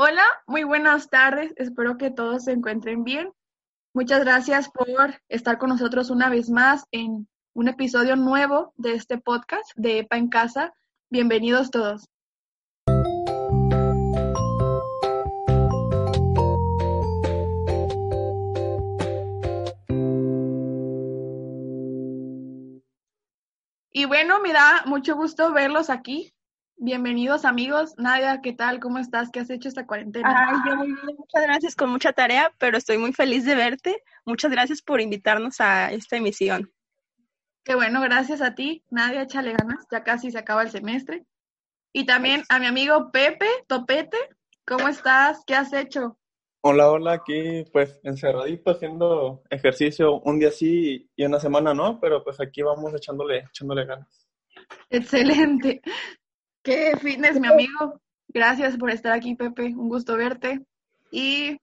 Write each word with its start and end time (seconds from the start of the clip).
Hola, 0.00 0.22
muy 0.46 0.62
buenas 0.62 1.10
tardes. 1.10 1.52
Espero 1.56 1.98
que 1.98 2.12
todos 2.12 2.44
se 2.44 2.52
encuentren 2.52 3.02
bien. 3.02 3.32
Muchas 3.92 4.20
gracias 4.20 4.70
por 4.70 4.86
estar 5.28 5.58
con 5.58 5.70
nosotros 5.70 6.10
una 6.10 6.30
vez 6.30 6.50
más 6.50 6.84
en 6.92 7.26
un 7.52 7.66
episodio 7.66 8.14
nuevo 8.14 8.72
de 8.76 8.92
este 8.92 9.18
podcast 9.18 9.72
de 9.74 9.98
EPA 9.98 10.18
en 10.18 10.28
Casa. 10.28 10.72
Bienvenidos 11.10 11.72
todos. 11.72 12.08
Y 23.90 24.04
bueno, 24.04 24.38
me 24.38 24.52
da 24.52 24.84
mucho 24.86 25.16
gusto 25.16 25.52
verlos 25.52 25.90
aquí. 25.90 26.32
Bienvenidos 26.80 27.44
amigos. 27.44 27.94
Nadia, 27.98 28.40
¿qué 28.40 28.52
tal? 28.52 28.78
¿Cómo 28.78 29.00
estás? 29.00 29.30
¿Qué 29.32 29.40
has 29.40 29.50
hecho 29.50 29.68
esta 29.68 29.84
cuarentena? 29.84 30.48
Ay, 30.48 30.56
yo 30.64 30.76
muy 30.76 30.86
bien, 30.86 31.16
muchas 31.18 31.42
gracias, 31.42 31.74
con 31.74 31.90
mucha 31.90 32.12
tarea, 32.12 32.52
pero 32.56 32.78
estoy 32.78 32.98
muy 32.98 33.12
feliz 33.12 33.44
de 33.44 33.56
verte. 33.56 34.04
Muchas 34.24 34.52
gracias 34.52 34.80
por 34.80 35.00
invitarnos 35.00 35.60
a 35.60 35.90
esta 35.90 36.16
emisión. 36.16 36.72
Qué 37.64 37.74
bueno, 37.74 38.00
gracias 38.00 38.40
a 38.40 38.54
ti, 38.54 38.84
Nadia, 38.90 39.22
échale 39.22 39.54
ganas, 39.54 39.86
ya 39.90 40.04
casi 40.04 40.30
se 40.30 40.38
acaba 40.38 40.62
el 40.62 40.70
semestre. 40.70 41.24
Y 41.92 42.06
también 42.06 42.44
a 42.48 42.60
mi 42.60 42.66
amigo 42.66 43.10
Pepe 43.10 43.48
Topete, 43.66 44.18
¿cómo 44.64 44.86
estás? 44.86 45.42
¿Qué 45.48 45.56
has 45.56 45.72
hecho? 45.72 46.16
Hola, 46.60 46.88
hola, 46.92 47.12
aquí 47.14 47.64
pues 47.72 47.98
encerradito 48.04 48.70
haciendo 48.70 49.42
ejercicio 49.50 50.20
un 50.20 50.38
día 50.38 50.52
sí 50.52 51.10
y 51.16 51.24
una 51.24 51.40
semana 51.40 51.74
no, 51.74 51.98
pero 51.98 52.22
pues 52.22 52.40
aquí 52.40 52.62
vamos 52.62 52.94
echándole, 52.94 53.38
echándole 53.38 53.84
ganas. 53.84 54.28
Excelente. 54.90 55.82
Qué 56.68 56.94
fitness, 56.98 57.40
mi 57.40 57.48
amigo. 57.48 57.98
Gracias 58.28 58.76
por 58.76 58.90
estar 58.90 59.12
aquí, 59.12 59.34
Pepe. 59.34 59.74
Un 59.74 59.88
gusto 59.88 60.18
verte. 60.18 60.66
Y 61.10 61.56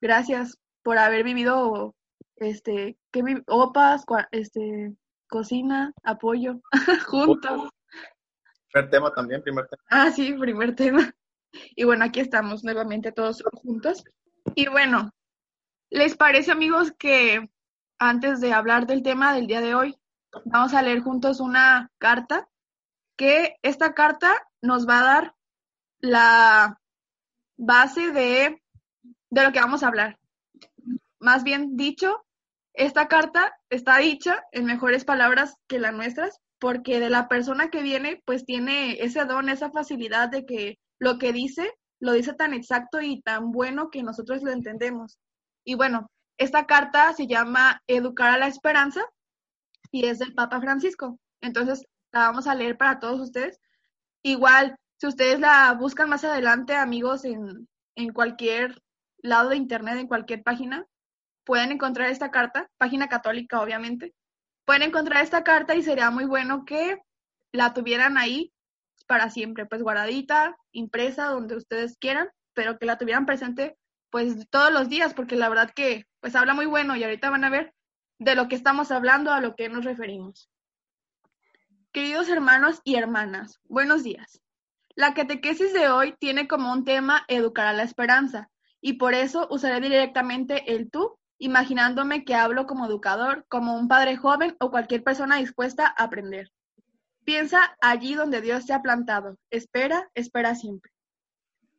gracias 0.00 0.58
por 0.82 0.96
haber 0.96 1.24
vivido 1.24 1.94
este, 2.36 2.96
¿qué 3.12 3.22
vi- 3.22 3.42
opas, 3.48 4.06
este, 4.30 4.94
cocina, 5.28 5.92
apoyo, 6.02 6.62
juntos. 7.06 7.68
Primer 8.72 8.90
tema 8.90 9.12
también, 9.12 9.42
primer 9.42 9.66
tema. 9.68 9.82
Ah, 9.90 10.10
sí, 10.10 10.32
primer 10.32 10.74
tema. 10.74 11.14
Y 11.74 11.84
bueno, 11.84 12.06
aquí 12.06 12.20
estamos 12.20 12.64
nuevamente 12.64 13.12
todos 13.12 13.42
juntos. 13.52 14.04
Y 14.54 14.68
bueno, 14.68 15.10
¿les 15.90 16.16
parece, 16.16 16.50
amigos, 16.52 16.92
que 16.98 17.46
antes 17.98 18.40
de 18.40 18.54
hablar 18.54 18.86
del 18.86 19.02
tema 19.02 19.34
del 19.34 19.48
día 19.48 19.60
de 19.60 19.74
hoy, 19.74 19.98
vamos 20.46 20.72
a 20.72 20.80
leer 20.80 21.00
juntos 21.02 21.40
una 21.40 21.90
carta? 21.98 22.48
Que 23.18 23.56
esta 23.62 23.94
carta 23.94 24.45
nos 24.62 24.88
va 24.88 25.00
a 25.00 25.04
dar 25.04 25.34
la 26.00 26.80
base 27.56 28.12
de, 28.12 28.62
de 29.30 29.42
lo 29.42 29.52
que 29.52 29.60
vamos 29.60 29.82
a 29.82 29.88
hablar. 29.88 30.18
Más 31.18 31.44
bien 31.44 31.76
dicho, 31.76 32.24
esta 32.74 33.08
carta 33.08 33.54
está 33.70 33.98
dicha 33.98 34.44
en 34.52 34.66
mejores 34.66 35.04
palabras 35.04 35.56
que 35.66 35.78
las 35.78 35.94
nuestras, 35.94 36.40
porque 36.58 37.00
de 37.00 37.10
la 37.10 37.28
persona 37.28 37.70
que 37.70 37.82
viene, 37.82 38.22
pues 38.24 38.44
tiene 38.44 39.02
ese 39.02 39.24
don, 39.24 39.48
esa 39.48 39.70
facilidad 39.70 40.28
de 40.28 40.44
que 40.44 40.78
lo 40.98 41.18
que 41.18 41.32
dice, 41.32 41.72
lo 42.00 42.12
dice 42.12 42.34
tan 42.34 42.54
exacto 42.54 43.00
y 43.00 43.22
tan 43.22 43.50
bueno 43.50 43.90
que 43.90 44.02
nosotros 44.02 44.42
lo 44.42 44.50
entendemos. 44.50 45.18
Y 45.64 45.74
bueno, 45.74 46.10
esta 46.38 46.66
carta 46.66 47.12
se 47.14 47.26
llama 47.26 47.82
Educar 47.86 48.30
a 48.30 48.38
la 48.38 48.46
Esperanza 48.46 49.02
y 49.90 50.06
es 50.06 50.18
del 50.18 50.34
Papa 50.34 50.60
Francisco. 50.60 51.18
Entonces, 51.40 51.86
la 52.12 52.20
vamos 52.20 52.46
a 52.46 52.54
leer 52.54 52.76
para 52.76 52.98
todos 52.98 53.20
ustedes. 53.20 53.58
Igual, 54.26 54.74
si 54.96 55.06
ustedes 55.06 55.38
la 55.38 55.72
buscan 55.74 56.08
más 56.08 56.24
adelante, 56.24 56.74
amigos, 56.74 57.24
en, 57.24 57.68
en 57.94 58.12
cualquier 58.12 58.82
lado 59.18 59.50
de 59.50 59.56
internet, 59.56 59.98
en 59.98 60.08
cualquier 60.08 60.42
página, 60.42 60.84
pueden 61.44 61.70
encontrar 61.70 62.10
esta 62.10 62.32
carta, 62.32 62.68
página 62.76 63.08
católica, 63.08 63.60
obviamente. 63.60 64.16
Pueden 64.64 64.82
encontrar 64.82 65.22
esta 65.22 65.44
carta 65.44 65.76
y 65.76 65.82
sería 65.84 66.10
muy 66.10 66.24
bueno 66.24 66.64
que 66.64 66.98
la 67.52 67.72
tuvieran 67.72 68.18
ahí 68.18 68.52
para 69.06 69.30
siempre, 69.30 69.64
pues 69.64 69.80
guardadita, 69.80 70.56
impresa, 70.72 71.26
donde 71.26 71.54
ustedes 71.54 71.96
quieran, 71.96 72.28
pero 72.52 72.80
que 72.80 72.86
la 72.86 72.98
tuvieran 72.98 73.26
presente 73.26 73.78
pues 74.10 74.48
todos 74.50 74.72
los 74.72 74.88
días, 74.88 75.14
porque 75.14 75.36
la 75.36 75.48
verdad 75.48 75.70
que 75.70 76.04
pues 76.18 76.34
habla 76.34 76.52
muy 76.52 76.66
bueno 76.66 76.96
y 76.96 77.04
ahorita 77.04 77.30
van 77.30 77.44
a 77.44 77.50
ver 77.50 77.74
de 78.18 78.34
lo 78.34 78.48
que 78.48 78.56
estamos 78.56 78.90
hablando, 78.90 79.30
a 79.30 79.40
lo 79.40 79.54
que 79.54 79.68
nos 79.68 79.84
referimos. 79.84 80.50
Queridos 81.96 82.28
hermanos 82.28 82.82
y 82.84 82.96
hermanas, 82.96 83.58
buenos 83.70 84.02
días. 84.02 84.42
La 84.96 85.14
catequesis 85.14 85.72
de 85.72 85.88
hoy 85.88 86.14
tiene 86.20 86.46
como 86.46 86.70
un 86.70 86.84
tema 86.84 87.24
educar 87.26 87.66
a 87.66 87.72
la 87.72 87.84
esperanza 87.84 88.50
y 88.82 88.98
por 88.98 89.14
eso 89.14 89.48
usaré 89.50 89.80
directamente 89.80 90.74
el 90.74 90.90
tú, 90.90 91.18
imaginándome 91.38 92.26
que 92.26 92.34
hablo 92.34 92.66
como 92.66 92.84
educador, 92.84 93.46
como 93.48 93.78
un 93.78 93.88
padre 93.88 94.18
joven 94.18 94.54
o 94.60 94.70
cualquier 94.70 95.04
persona 95.04 95.36
dispuesta 95.36 95.86
a 95.86 96.04
aprender. 96.04 96.52
Piensa 97.24 97.78
allí 97.80 98.12
donde 98.12 98.42
Dios 98.42 98.66
te 98.66 98.74
ha 98.74 98.82
plantado. 98.82 99.38
Espera, 99.48 100.10
espera 100.12 100.54
siempre. 100.54 100.92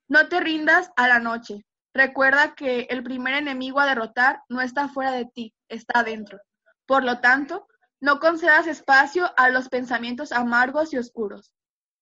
No 0.07 0.29
te 0.29 0.39
rindas 0.39 0.89
a 0.95 1.07
la 1.07 1.19
noche. 1.19 1.63
Recuerda 1.93 2.55
que 2.55 2.87
el 2.89 3.03
primer 3.03 3.35
enemigo 3.35 3.79
a 3.79 3.85
derrotar 3.85 4.41
no 4.49 4.61
está 4.61 4.89
fuera 4.89 5.11
de 5.11 5.25
ti, 5.25 5.53
está 5.69 6.01
dentro. 6.01 6.39
Por 6.87 7.03
lo 7.03 7.19
tanto, 7.19 7.67
no 7.99 8.19
concedas 8.19 8.67
espacio 8.67 9.31
a 9.37 9.49
los 9.49 9.69
pensamientos 9.69 10.31
amargos 10.31 10.93
y 10.93 10.97
oscuros. 10.97 11.53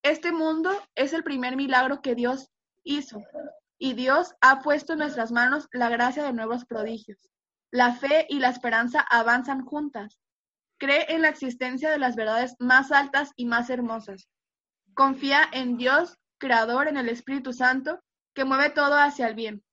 Este 0.04 0.32
mundo 0.32 0.72
es 0.96 1.14
el 1.14 1.24
primer 1.24 1.56
milagro 1.56 2.02
que 2.02 2.16
Dios 2.16 2.52
hizo 2.84 3.24
y 3.78 3.94
Dios 3.94 4.36
ha 4.42 4.62
puesto 4.62 4.94
en 4.94 5.00
nuestras 5.00 5.32
manos 5.32 5.68
la 5.72 5.90
gracia 5.90 6.24
de 6.24 6.34
nuevos 6.34 6.66
prodigios. 6.66 7.18
La 7.72 7.94
fe 7.94 8.26
y 8.30 8.40
la 8.40 8.50
esperanza 8.50 9.02
avanzan 9.02 9.66
juntas. 9.66 10.20
Cree 10.78 11.06
en 11.10 11.22
la 11.22 11.30
existencia 11.30 11.90
de 11.90 11.98
las 11.98 12.16
verdades 12.16 12.56
más 12.60 12.92
altas 12.92 13.32
y 13.36 13.46
más 13.46 13.70
hermosas. 13.70 14.30
Confía 14.94 15.42
en 15.52 15.78
Dios, 15.78 16.18
Creador, 16.38 16.88
en 16.88 16.98
el 16.98 17.10
Espíritu 17.10 17.54
Santo, 17.54 18.02
que 18.34 18.46
mueve 18.46 18.70
todo 18.70 18.96
hacia 18.96 19.28
el 19.28 19.36
bien. 19.36 19.64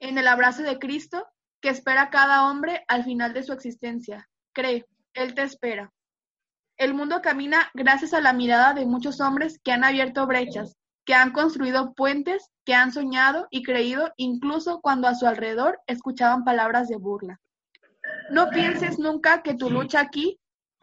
En 0.00 0.16
el 0.18 0.28
abrazo 0.28 0.62
de 0.62 0.78
Cristo, 0.78 1.28
que 1.60 1.68
espera 1.68 2.02
a 2.02 2.10
cada 2.10 2.48
hombre 2.48 2.84
al 2.88 3.04
final 3.04 3.34
de 3.34 3.42
su 3.42 3.52
existencia. 3.52 4.28
Cree, 4.52 4.86
Él 5.14 5.34
te 5.34 5.42
espera. 5.42 5.92
El 6.76 6.94
mundo 6.94 7.20
camina 7.20 7.70
gracias 7.74 8.14
a 8.14 8.20
la 8.20 8.32
mirada 8.32 8.72
de 8.72 8.86
muchos 8.86 9.20
hombres 9.20 9.60
que 9.62 9.72
han 9.72 9.84
abierto 9.84 10.26
brechas, 10.26 10.76
que 11.04 11.14
han 11.14 11.32
construido 11.32 11.92
puentes, 11.94 12.48
que 12.64 12.74
han 12.74 12.92
soñado 12.92 13.46
y 13.50 13.62
creído 13.62 14.12
incluso 14.16 14.80
cuando 14.80 15.08
a 15.08 15.14
su 15.14 15.26
alrededor 15.26 15.80
escuchaban 15.86 16.44
palabras 16.44 16.88
de 16.88 16.96
burla. 16.96 17.40
No 18.30 18.48
pienses 18.50 18.98
nunca 18.98 19.42
que 19.42 19.54
tu 19.54 19.70
lucha 19.70 20.00
aquí, 20.00 20.38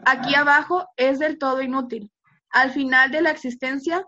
aquí 0.06 0.36
abajo, 0.36 0.88
es 0.98 1.20
del 1.20 1.40
todo 1.40 1.62
inútil. 1.62 2.12
Al 2.50 2.72
final 2.72 3.12
de 3.12 3.22
la 3.22 3.32
existencia 3.32 4.06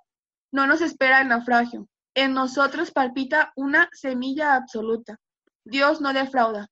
no 0.51 0.68
nos 0.68 0.81
espera 0.81 1.22
el 1.22 1.28
naufragio. 1.28 1.88
En 2.13 2.34
nosotros 2.34 2.91
palpita 2.91 3.51
una 3.56 3.89
semilla 3.94 4.56
absoluta. 4.56 5.18
Dios 5.63 6.01
no 6.01 6.13
defrauda. 6.13 6.68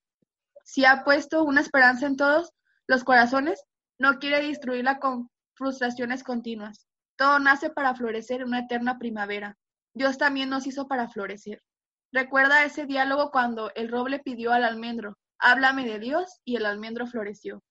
Si 0.64 0.86
ha 0.86 1.04
puesto 1.04 1.44
una 1.44 1.62
esperanza 1.62 2.06
en 2.06 2.18
todos 2.18 2.52
los 2.88 3.04
corazones, 3.04 3.64
no 4.00 4.20
quiere 4.20 4.46
destruirla 4.48 5.00
con 5.00 5.30
frustraciones 5.56 6.24
continuas. 6.24 6.88
Todo 7.18 7.40
nace 7.40 7.70
para 7.70 7.96
florecer 7.96 8.42
en 8.42 8.48
una 8.48 8.60
eterna 8.60 8.98
primavera. 8.98 9.58
Dios 9.94 10.18
también 10.18 10.50
nos 10.50 10.68
hizo 10.68 10.88
para 10.88 11.10
florecer. 11.10 11.62
Recuerda 12.14 12.64
ese 12.64 12.86
diálogo 12.86 13.32
cuando 13.32 13.72
el 13.76 13.90
roble 13.90 14.20
pidió 14.20 14.54
al 14.54 14.64
almendro, 14.64 15.18
háblame 15.40 15.86
de 15.86 16.00
Dios, 16.00 16.40
y 16.46 16.56
el 16.56 16.66
almendro 16.66 17.08
floreció. 17.08 17.62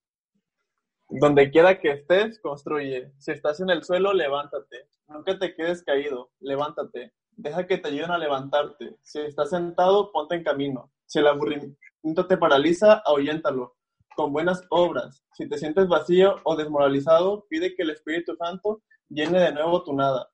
Donde 1.08 1.50
quiera 1.50 1.80
que 1.80 1.92
estés, 1.92 2.40
construye. 2.40 3.12
Si 3.18 3.30
estás 3.30 3.60
en 3.60 3.70
el 3.70 3.84
suelo, 3.84 4.12
levántate. 4.12 4.88
Nunca 5.06 5.38
te 5.38 5.54
quedes 5.54 5.84
caído, 5.84 6.32
levántate. 6.40 7.12
Deja 7.30 7.66
que 7.66 7.78
te 7.78 7.88
ayuden 7.88 8.10
a 8.10 8.18
levantarte. 8.18 8.96
Si 9.02 9.20
estás 9.20 9.50
sentado, 9.50 10.10
ponte 10.10 10.34
en 10.34 10.42
camino. 10.42 10.90
Si 11.06 11.20
el 11.20 11.28
aburrimiento 11.28 12.26
te 12.28 12.36
paraliza, 12.36 13.02
ahuyéntalo. 13.06 13.75
Con 14.16 14.32
buenas 14.32 14.64
obras. 14.70 15.22
Si 15.34 15.46
te 15.46 15.58
sientes 15.58 15.88
vacío 15.88 16.36
o 16.44 16.56
desmoralizado, 16.56 17.44
pide 17.50 17.74
que 17.74 17.82
el 17.82 17.90
Espíritu 17.90 18.34
Santo 18.34 18.80
llene 19.10 19.40
de 19.40 19.52
nuevo 19.52 19.84
tu 19.84 19.92
nada. 19.92 20.30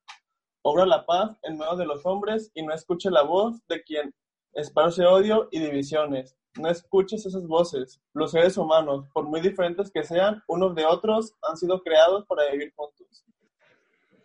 obra 0.64 0.86
la 0.86 1.04
paz 1.04 1.36
en 1.42 1.58
medio 1.58 1.74
de 1.74 1.86
los 1.86 2.06
hombres 2.06 2.52
y 2.54 2.62
no 2.62 2.72
escuche 2.72 3.10
la 3.10 3.22
voz 3.22 3.60
de 3.66 3.82
quien 3.82 4.14
esparce 4.52 5.04
odio 5.04 5.48
y 5.50 5.58
divisiones. 5.58 6.36
No 6.56 6.68
escuches 6.68 7.26
esas 7.26 7.44
voces. 7.48 8.00
Los 8.14 8.30
seres 8.30 8.56
humanos, 8.56 9.08
por 9.12 9.24
muy 9.24 9.40
diferentes 9.40 9.90
que 9.90 10.04
sean 10.04 10.44
unos 10.46 10.76
de 10.76 10.86
otros, 10.86 11.34
han 11.42 11.56
sido 11.56 11.82
creados 11.82 12.24
para 12.26 12.48
vivir 12.52 12.72
juntos. 12.76 13.24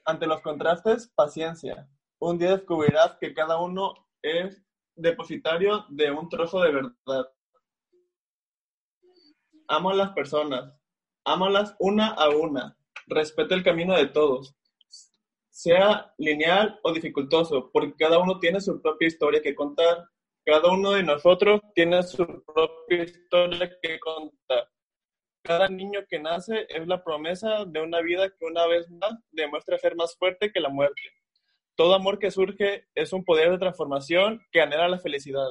Ante 0.06 0.27
los 0.27 0.42
contrastes, 0.42 1.12
paciencia. 1.15 1.89
Un 2.19 2.38
día 2.38 2.57
descubrirás 2.57 3.18
que 3.19 3.33
cada 3.33 3.60
uno 3.60 3.95
es 4.21 4.63
depositario 4.95 5.83
de 5.89 6.12
un 6.12 6.30
trozo 6.30 6.62
de 6.62 6.71
verdad. 6.71 7.25
Ama 9.68 9.92
a 9.92 9.96
las 9.96 10.12
personas. 10.12 10.74
Ámalas 11.25 11.75
una 11.80 12.10
a 12.10 12.30
una. 12.30 12.78
Respeta 13.08 13.56
el 13.56 13.64
camino 13.64 13.96
de 13.96 14.08
todos 14.08 14.58
sea 15.58 16.14
lineal 16.19 16.80
o 16.84 16.94
dificultoso, 16.94 17.72
porque 17.74 17.96
cada 17.98 18.19
uno 18.19 18.40
tiene 18.40 18.62
su 18.62 18.80
propia 18.80 19.08
historia 19.08 19.42
que 19.42 19.56
contar. 19.56 20.08
Cada 20.46 20.72
uno 20.72 20.92
de 20.92 21.02
nosotros 21.02 21.62
tiene 21.74 22.04
su 22.04 22.28
propia 22.46 23.04
historia 23.04 23.68
que 23.81 24.00
contar. 24.00 24.69
Cada 25.44 25.68
niño 25.68 26.02
que 26.08 26.20
nace 26.20 26.68
es 26.70 26.88
la 26.88 27.04
promesa 27.04 27.66
de 27.66 27.81
una 27.81 28.02
vida 28.02 28.30
que 28.30 28.46
una 28.46 28.68
vez 28.68 28.88
más 28.92 29.16
demuestra 29.31 29.80
ser 29.80 29.96
más 29.96 30.16
fuerte 30.16 30.52
que 30.52 30.60
la 30.60 30.70
muerte. 30.70 31.02
Todo 31.75 31.96
amor 31.96 32.20
que 32.20 32.30
surge 32.30 32.88
es 32.94 33.12
un 33.12 33.25
poder 33.25 33.50
de 33.50 33.58
transformación 33.58 34.40
que 34.52 34.62
anhela 34.62 34.88
la 34.88 35.00
felicidad. 35.00 35.50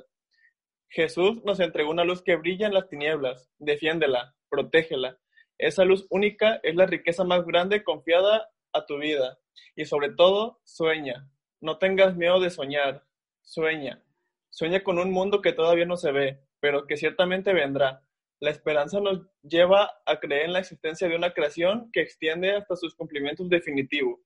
Jesús 0.89 1.45
nos 1.45 1.61
entregó 1.61 1.91
una 1.91 2.05
luz 2.05 2.23
que 2.23 2.37
brilla 2.37 2.67
en 2.67 2.75
las 2.75 2.89
tinieblas. 2.89 3.51
Defiéndela, 3.59 4.35
protégela. 4.49 5.19
Esa 5.59 5.85
luz 5.85 6.07
única 6.11 6.61
es 6.63 6.75
la 6.75 6.87
riqueza 6.87 7.25
más 7.25 7.45
grande 7.45 7.83
confiada 7.83 8.51
a 8.73 8.87
tu 8.87 8.99
vida. 8.99 9.39
Y 9.75 9.85
sobre 9.85 10.11
todo, 10.11 10.61
sueña. 10.65 11.29
No 11.61 11.79
tengas 11.79 12.17
miedo 12.17 12.41
de 12.41 12.51
soñar. 12.51 13.05
Sueña. 13.43 14.03
Sueña 14.51 14.83
con 14.83 14.99
un 14.99 15.11
mundo 15.11 15.43
que 15.43 15.53
todavía 15.53 15.87
no 15.87 15.97
se 15.97 16.13
ve, 16.13 16.41
pero 16.61 16.87
que 16.87 16.97
ciertamente 16.97 17.53
vendrá. 17.53 18.03
La 18.39 18.51
esperanza 18.51 19.01
nos 19.01 19.23
lleva 19.43 19.91
a 20.05 20.21
creer 20.21 20.47
en 20.47 20.53
la 20.53 20.59
existencia 20.59 21.09
de 21.09 21.17
una 21.17 21.33
creación 21.33 21.91
que 21.93 22.03
extiende 22.03 22.53
hasta 22.53 22.77
sus 22.77 22.95
cumplimientos 22.95 23.49
definitivos, 23.49 24.21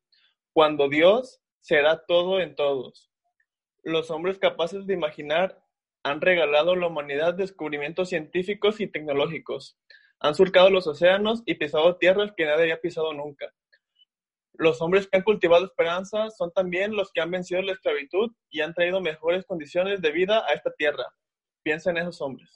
cuando 0.53 0.89
Dios 0.89 1.41
será 1.61 2.05
todo 2.07 2.41
en 2.41 2.57
todos. 2.57 3.09
Los 3.85 4.11
hombres 4.11 4.39
capaces 4.39 4.87
de 4.87 4.95
imaginar 4.95 5.60
han 6.03 6.21
regalado 6.21 6.73
a 6.73 6.77
la 6.77 6.87
humanidad 6.87 7.35
descubrimientos 7.35 8.09
científicos 8.09 8.81
y 8.81 8.87
tecnológicos. 8.87 9.79
Han 10.21 10.35
surcado 10.35 10.71
los 10.71 10.87
océanos 10.87 11.43
y 11.47 11.55
pisado 11.55 11.97
tierras 11.97 12.33
que 12.37 12.45
nadie 12.45 12.63
había 12.65 12.81
pisado 12.81 13.13
nunca. 13.13 13.53
Los 14.55 14.83
hombres 14.83 15.07
que 15.07 15.17
han 15.17 15.23
cultivado 15.23 15.65
esperanza 15.65 16.31
son 16.31 16.53
también 16.53 16.95
los 16.95 17.11
que 17.13 17.21
han 17.21 17.31
vencido 17.31 17.63
la 17.63 17.73
esclavitud 17.73 18.33
y 18.51 18.61
han 18.61 18.75
traído 18.75 19.01
mejores 19.01 19.47
condiciones 19.47 20.03
de 20.03 20.11
vida 20.13 20.45
a 20.47 20.53
esta 20.53 20.71
tierra. 20.73 21.05
Piensa 21.63 21.91
en 21.91 21.99
esos 21.99 22.21
hombres. 22.21 22.51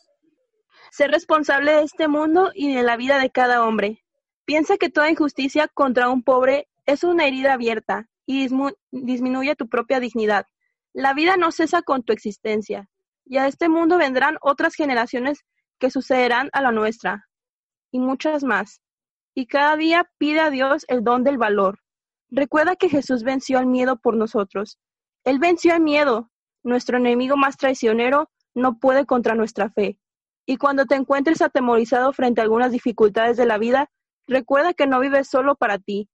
Ser 0.90 1.10
responsable 1.10 1.72
de 1.72 1.82
este 1.82 2.08
mundo 2.08 2.50
y 2.54 2.74
de 2.74 2.82
la 2.82 2.96
vida 2.96 3.18
de 3.18 3.30
cada 3.30 3.64
hombre. 3.64 4.04
Piensa 4.44 4.76
que 4.76 4.90
toda 4.90 5.10
injusticia 5.10 5.68
contra 5.68 6.10
un 6.10 6.22
pobre 6.22 6.68
es 6.84 7.04
una 7.04 7.26
herida 7.26 7.54
abierta 7.54 8.08
y 8.26 8.48
disminuye 8.90 9.56
tu 9.56 9.68
propia 9.68 10.00
dignidad. 10.00 10.46
La 10.92 11.14
vida 11.14 11.36
no 11.36 11.52
cesa 11.52 11.82
con 11.82 12.02
tu 12.02 12.12
existencia, 12.12 12.90
y 13.24 13.38
a 13.38 13.46
este 13.46 13.68
mundo 13.68 13.98
vendrán 13.98 14.36
otras 14.40 14.74
generaciones 14.74 15.44
que 15.78 15.90
sucederán 15.90 16.50
a 16.52 16.62
la 16.62 16.72
nuestra, 16.72 17.28
y 17.90 17.98
muchas 18.00 18.44
más. 18.44 18.80
Y 19.34 19.46
cada 19.46 19.76
día 19.76 20.10
pide 20.18 20.40
a 20.40 20.50
Dios 20.50 20.84
el 20.88 21.02
don 21.02 21.24
del 21.24 21.38
valor, 21.38 21.78
Recuerda 22.36 22.74
que 22.74 22.88
Jesús 22.88 23.22
venció 23.22 23.60
al 23.60 23.66
miedo 23.66 23.96
por 23.96 24.16
nosotros. 24.16 24.76
Él 25.22 25.38
venció 25.38 25.72
al 25.72 25.80
miedo. 25.80 26.32
Nuestro 26.64 26.96
enemigo 26.98 27.36
más 27.36 27.56
traicionero 27.56 28.28
no 28.54 28.80
puede 28.80 29.06
contra 29.06 29.36
nuestra 29.36 29.70
fe. 29.70 30.00
Y 30.44 30.56
cuando 30.56 30.84
te 30.84 30.96
encuentres 30.96 31.42
atemorizado 31.42 32.12
frente 32.12 32.40
a 32.40 32.44
algunas 32.44 32.72
dificultades 32.72 33.36
de 33.36 33.46
la 33.46 33.56
vida, 33.56 33.88
recuerda 34.26 34.74
que 34.74 34.88
no 34.88 34.98
vives 34.98 35.28
solo 35.28 35.54
para 35.54 35.78
ti. 35.78 36.08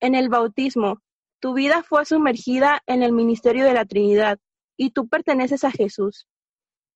En 0.00 0.16
el 0.16 0.28
bautismo, 0.28 1.00
tu 1.38 1.54
vida 1.54 1.84
fue 1.84 2.04
sumergida 2.06 2.82
en 2.86 3.04
el 3.04 3.12
ministerio 3.12 3.64
de 3.64 3.74
la 3.74 3.84
Trinidad 3.84 4.40
y 4.76 4.90
tú 4.90 5.06
perteneces 5.06 5.62
a 5.62 5.70
Jesús. 5.70 6.26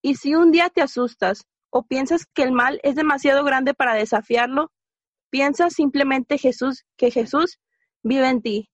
Y 0.06 0.14
si 0.14 0.37
un 0.37 0.53
día 0.53 0.70
te 0.70 0.82
asustas 0.82 1.49
o 1.69 1.82
piensas 1.82 2.26
que 2.26 2.44
el 2.44 2.53
mal 2.53 2.79
es 2.85 2.94
demasiado 2.94 3.43
grande 3.43 3.75
para 3.75 3.94
desafiarlo, 3.94 4.70
piensa 5.31 5.69
simplemente 5.69 6.38
Jesús 6.38 6.85
que 6.97 7.11
Jesús 7.11 7.58
vive 8.05 8.29
en 8.29 8.41
ti, 8.41 8.70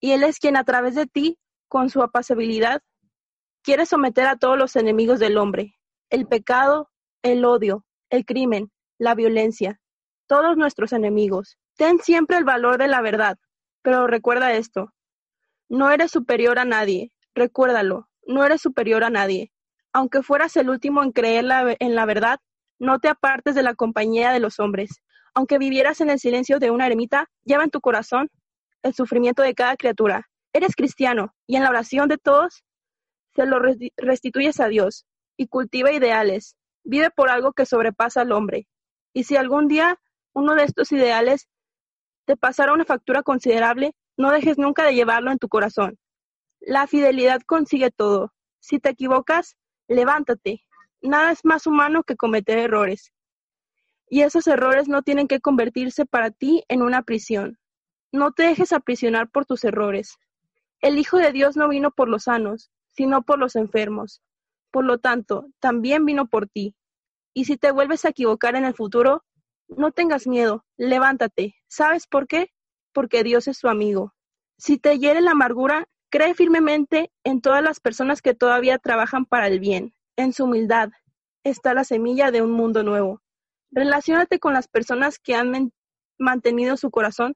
y 0.00 0.12
Él 0.12 0.22
es 0.22 0.38
quien 0.38 0.56
a 0.56 0.62
través 0.62 0.94
de 0.94 1.06
ti, 1.06 1.36
con 1.66 1.90
su 1.90 2.00
apacibilidad, 2.00 2.80
quiere 3.64 3.86
someter 3.86 4.28
a 4.28 4.36
todos 4.36 4.56
los 4.56 4.76
enemigos 4.76 5.18
del 5.18 5.36
hombre, 5.36 5.74
el 6.10 6.28
pecado, 6.28 6.88
el 7.22 7.44
odio, 7.44 7.84
el 8.08 8.24
crimen, 8.24 8.70
la 8.98 9.16
violencia, 9.16 9.80
todos 10.28 10.56
nuestros 10.56 10.92
enemigos. 10.92 11.58
Ten 11.76 11.98
siempre 11.98 12.36
el 12.36 12.44
valor 12.44 12.78
de 12.78 12.86
la 12.86 13.00
verdad, 13.00 13.36
pero 13.82 14.06
recuerda 14.06 14.52
esto, 14.52 14.92
no 15.68 15.90
eres 15.90 16.12
superior 16.12 16.60
a 16.60 16.64
nadie, 16.64 17.10
recuérdalo, 17.34 18.08
no 18.28 18.44
eres 18.44 18.62
superior 18.62 19.02
a 19.02 19.10
nadie. 19.10 19.50
Aunque 19.92 20.22
fueras 20.22 20.56
el 20.56 20.70
último 20.70 21.02
en 21.02 21.12
creer 21.12 21.44
en 21.78 21.94
la 21.94 22.04
verdad, 22.06 22.40
no 22.78 22.98
te 22.98 23.08
apartes 23.08 23.54
de 23.54 23.62
la 23.62 23.74
compañía 23.74 24.30
de 24.30 24.40
los 24.40 24.60
hombres. 24.60 25.02
Aunque 25.34 25.58
vivieras 25.58 26.00
en 26.00 26.10
el 26.10 26.18
silencio 26.18 26.58
de 26.58 26.70
una 26.70 26.86
ermita, 26.86 27.28
lleva 27.44 27.64
en 27.64 27.70
tu 27.70 27.80
corazón 27.80 28.30
el 28.82 28.94
sufrimiento 28.94 29.42
de 29.42 29.54
cada 29.54 29.76
criatura. 29.76 30.28
Eres 30.52 30.74
cristiano 30.74 31.34
y 31.46 31.56
en 31.56 31.62
la 31.62 31.70
oración 31.70 32.08
de 32.08 32.18
todos 32.18 32.64
se 33.34 33.46
lo 33.46 33.60
restituyes 33.96 34.60
a 34.60 34.68
Dios 34.68 35.06
y 35.36 35.46
cultiva 35.46 35.92
ideales. 35.92 36.56
Vive 36.84 37.10
por 37.10 37.28
algo 37.30 37.52
que 37.52 37.66
sobrepasa 37.66 38.22
al 38.22 38.32
hombre. 38.32 38.66
Y 39.12 39.24
si 39.24 39.36
algún 39.36 39.68
día 39.68 40.00
uno 40.32 40.54
de 40.54 40.64
estos 40.64 40.90
ideales 40.92 41.48
te 42.26 42.36
pasara 42.36 42.72
una 42.72 42.84
factura 42.84 43.22
considerable, 43.22 43.94
no 44.16 44.30
dejes 44.30 44.58
nunca 44.58 44.84
de 44.84 44.94
llevarlo 44.94 45.30
en 45.30 45.38
tu 45.38 45.48
corazón. 45.48 45.98
La 46.60 46.86
fidelidad 46.86 47.40
consigue 47.46 47.90
todo. 47.90 48.32
Si 48.60 48.80
te 48.80 48.90
equivocas, 48.90 49.56
levántate. 49.88 50.62
Nada 51.00 51.32
es 51.32 51.44
más 51.44 51.66
humano 51.66 52.02
que 52.04 52.16
cometer 52.16 52.58
errores. 52.58 53.12
Y 54.08 54.22
esos 54.22 54.46
errores 54.46 54.88
no 54.88 55.02
tienen 55.02 55.28
que 55.28 55.40
convertirse 55.40 56.06
para 56.06 56.30
ti 56.30 56.64
en 56.68 56.82
una 56.82 57.02
prisión. 57.02 57.58
No 58.12 58.32
te 58.32 58.44
dejes 58.44 58.72
aprisionar 58.72 59.30
por 59.30 59.44
tus 59.44 59.64
errores. 59.64 60.16
El 60.80 60.98
Hijo 60.98 61.18
de 61.18 61.32
Dios 61.32 61.56
no 61.56 61.68
vino 61.68 61.90
por 61.90 62.08
los 62.08 62.24
sanos, 62.24 62.70
sino 62.92 63.22
por 63.22 63.38
los 63.38 63.56
enfermos. 63.56 64.22
Por 64.70 64.84
lo 64.84 64.98
tanto, 64.98 65.46
también 65.60 66.04
vino 66.04 66.26
por 66.26 66.48
ti. 66.48 66.74
Y 67.34 67.44
si 67.44 67.56
te 67.56 67.70
vuelves 67.70 68.04
a 68.04 68.10
equivocar 68.10 68.56
en 68.56 68.64
el 68.64 68.74
futuro, 68.74 69.24
no 69.68 69.92
tengas 69.92 70.26
miedo, 70.26 70.64
levántate. 70.76 71.56
¿Sabes 71.68 72.06
por 72.06 72.26
qué? 72.26 72.52
Porque 72.92 73.22
Dios 73.22 73.48
es 73.48 73.60
tu 73.60 73.68
amigo. 73.68 74.14
Si 74.56 74.78
te 74.78 74.98
hiere 74.98 75.20
la 75.20 75.32
amargura, 75.32 75.88
cree 76.10 76.34
firmemente 76.34 77.10
en 77.24 77.40
todas 77.40 77.62
las 77.62 77.80
personas 77.80 78.22
que 78.22 78.34
todavía 78.34 78.78
trabajan 78.78 79.24
para 79.24 79.46
el 79.46 79.60
bien. 79.60 79.92
En 80.16 80.32
su 80.32 80.44
humildad 80.44 80.90
está 81.44 81.74
la 81.74 81.84
semilla 81.84 82.30
de 82.30 82.42
un 82.42 82.50
mundo 82.52 82.82
nuevo. 82.82 83.22
Relaciónate 83.70 84.38
con 84.38 84.54
las 84.54 84.68
personas 84.68 85.18
que 85.18 85.34
han 85.34 85.72
mantenido 86.18 86.76
su 86.76 86.90
corazón 86.90 87.34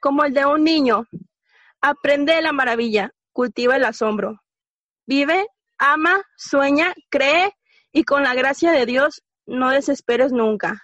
como 0.00 0.24
el 0.24 0.34
de 0.34 0.46
un 0.46 0.64
niño. 0.64 1.06
Aprende 1.80 2.40
la 2.42 2.52
maravilla, 2.52 3.12
cultiva 3.32 3.76
el 3.76 3.84
asombro. 3.84 4.40
Vive, 5.06 5.46
ama, 5.78 6.22
sueña, 6.36 6.94
cree 7.10 7.52
y 7.92 8.04
con 8.04 8.22
la 8.22 8.34
gracia 8.34 8.72
de 8.72 8.86
Dios 8.86 9.22
no 9.46 9.70
desesperes 9.70 10.32
nunca. 10.32 10.82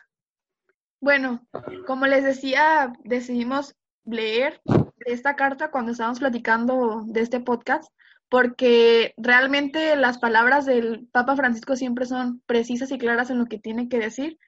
Bueno, 1.00 1.46
como 1.86 2.06
les 2.06 2.24
decía, 2.24 2.92
decidimos 3.04 3.74
leer 4.04 4.60
esta 5.06 5.36
carta 5.36 5.70
cuando 5.70 5.92
estábamos 5.92 6.20
platicando 6.20 7.04
de 7.06 7.20
este 7.20 7.40
podcast, 7.40 7.90
porque 8.28 9.12
realmente 9.16 9.96
las 9.96 10.18
palabras 10.18 10.66
del 10.66 11.08
Papa 11.12 11.36
Francisco 11.36 11.76
siempre 11.76 12.06
son 12.06 12.42
precisas 12.46 12.92
y 12.92 12.98
claras 12.98 13.30
en 13.30 13.38
lo 13.38 13.46
que 13.46 13.58
tiene 13.58 13.88
que 13.88 13.98
decir, 13.98 14.38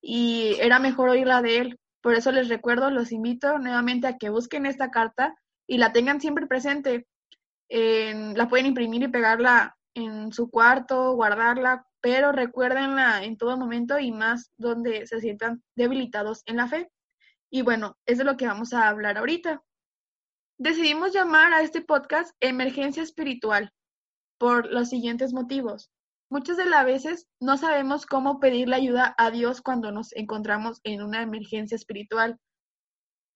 y 0.00 0.56
era 0.60 0.78
mejor 0.78 1.08
oírla 1.08 1.42
de 1.42 1.58
él. 1.58 1.80
Por 2.00 2.14
eso 2.14 2.32
les 2.32 2.48
recuerdo, 2.48 2.90
los 2.90 3.12
invito 3.12 3.58
nuevamente 3.58 4.06
a 4.06 4.16
que 4.16 4.30
busquen 4.30 4.66
esta 4.66 4.90
carta 4.90 5.34
y 5.66 5.78
la 5.78 5.92
tengan 5.92 6.20
siempre 6.20 6.46
presente. 6.46 7.06
la 7.68 8.48
pueden 8.48 8.66
imprimir 8.66 9.02
y 9.02 9.08
pegarla 9.08 9.76
en 9.94 10.32
su 10.32 10.50
cuarto, 10.50 11.14
guardarla, 11.14 11.86
pero 12.00 12.32
recuérdenla 12.32 13.24
en 13.24 13.36
todo 13.36 13.56
momento 13.56 13.98
y 13.98 14.12
más 14.12 14.52
donde 14.56 15.06
se 15.06 15.20
sientan 15.20 15.62
debilitados 15.76 16.42
en 16.46 16.56
la 16.56 16.68
fe. 16.68 16.90
Y 17.50 17.62
bueno, 17.62 17.96
eso 18.06 18.22
es 18.22 18.26
lo 18.26 18.36
que 18.36 18.46
vamos 18.46 18.72
a 18.72 18.88
hablar 18.88 19.18
ahorita. 19.18 19.62
Decidimos 20.60 21.12
llamar 21.12 21.52
a 21.52 21.62
este 21.62 21.82
podcast 21.82 22.34
Emergencia 22.40 23.00
Espiritual 23.00 23.72
por 24.38 24.66
los 24.66 24.88
siguientes 24.88 25.32
motivos. 25.32 25.92
Muchas 26.30 26.56
de 26.56 26.66
las 26.66 26.84
veces 26.84 27.28
no 27.38 27.56
sabemos 27.56 28.06
cómo 28.06 28.40
pedirle 28.40 28.74
ayuda 28.74 29.14
a 29.18 29.30
Dios 29.30 29.62
cuando 29.62 29.92
nos 29.92 30.12
encontramos 30.16 30.80
en 30.82 31.00
una 31.00 31.22
emergencia 31.22 31.76
espiritual. 31.76 32.40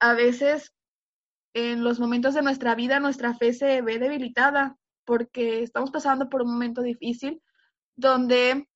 A 0.01 0.15
veces 0.15 0.73
en 1.55 1.85
los 1.85 2.01
momentos 2.01 2.35
de 2.35 2.43
nuestra 2.43 2.75
vida 2.75 2.99
nuestra 2.99 3.35
fe 3.35 3.53
se 3.53 3.83
ve 3.83 4.01
debilitada 4.01 4.77
porque 5.05 5.63
estamos 5.63 5.93
pasando 5.93 6.29
por 6.29 6.43
un 6.43 6.51
momento 6.51 6.83
difícil 6.83 7.41
donde 7.95 8.69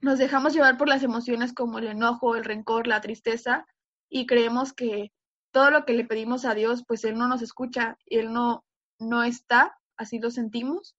nos 0.00 0.18
dejamos 0.18 0.52
llevar 0.52 0.78
por 0.78 0.88
las 0.88 1.04
emociones 1.04 1.54
como 1.54 1.78
el 1.78 1.86
enojo, 1.86 2.34
el 2.34 2.42
rencor, 2.42 2.88
la 2.88 3.00
tristeza 3.00 3.64
y 4.10 4.26
creemos 4.26 4.72
que 4.72 5.12
todo 5.54 5.70
lo 5.70 5.84
que 5.84 5.94
le 5.94 6.04
pedimos 6.04 6.44
a 6.44 6.52
Dios, 6.52 6.82
pues 6.84 7.04
Él 7.04 7.16
no 7.16 7.28
nos 7.28 7.40
escucha, 7.40 7.96
Él 8.06 8.32
no, 8.32 8.64
no 8.98 9.22
está, 9.22 9.78
así 9.96 10.18
lo 10.18 10.32
sentimos. 10.32 10.96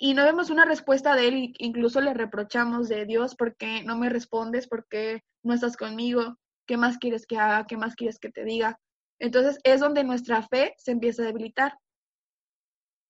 Y 0.00 0.14
no 0.14 0.24
vemos 0.24 0.48
una 0.48 0.64
respuesta 0.64 1.14
de 1.14 1.28
Él, 1.28 1.54
incluso 1.58 2.00
le 2.00 2.14
reprochamos 2.14 2.88
de 2.88 3.04
Dios, 3.04 3.36
¿por 3.36 3.56
qué 3.56 3.84
no 3.84 3.98
me 3.98 4.08
respondes? 4.08 4.66
¿Por 4.66 4.86
qué 4.88 5.22
no 5.42 5.52
estás 5.52 5.76
conmigo? 5.76 6.38
¿Qué 6.66 6.78
más 6.78 6.96
quieres 6.96 7.26
que 7.26 7.36
haga? 7.36 7.66
¿Qué 7.66 7.76
más 7.76 7.94
quieres 7.94 8.18
que 8.18 8.30
te 8.30 8.44
diga? 8.44 8.80
Entonces 9.18 9.58
es 9.64 9.80
donde 9.80 10.02
nuestra 10.02 10.42
fe 10.48 10.74
se 10.78 10.92
empieza 10.92 11.22
a 11.22 11.26
debilitar. 11.26 11.78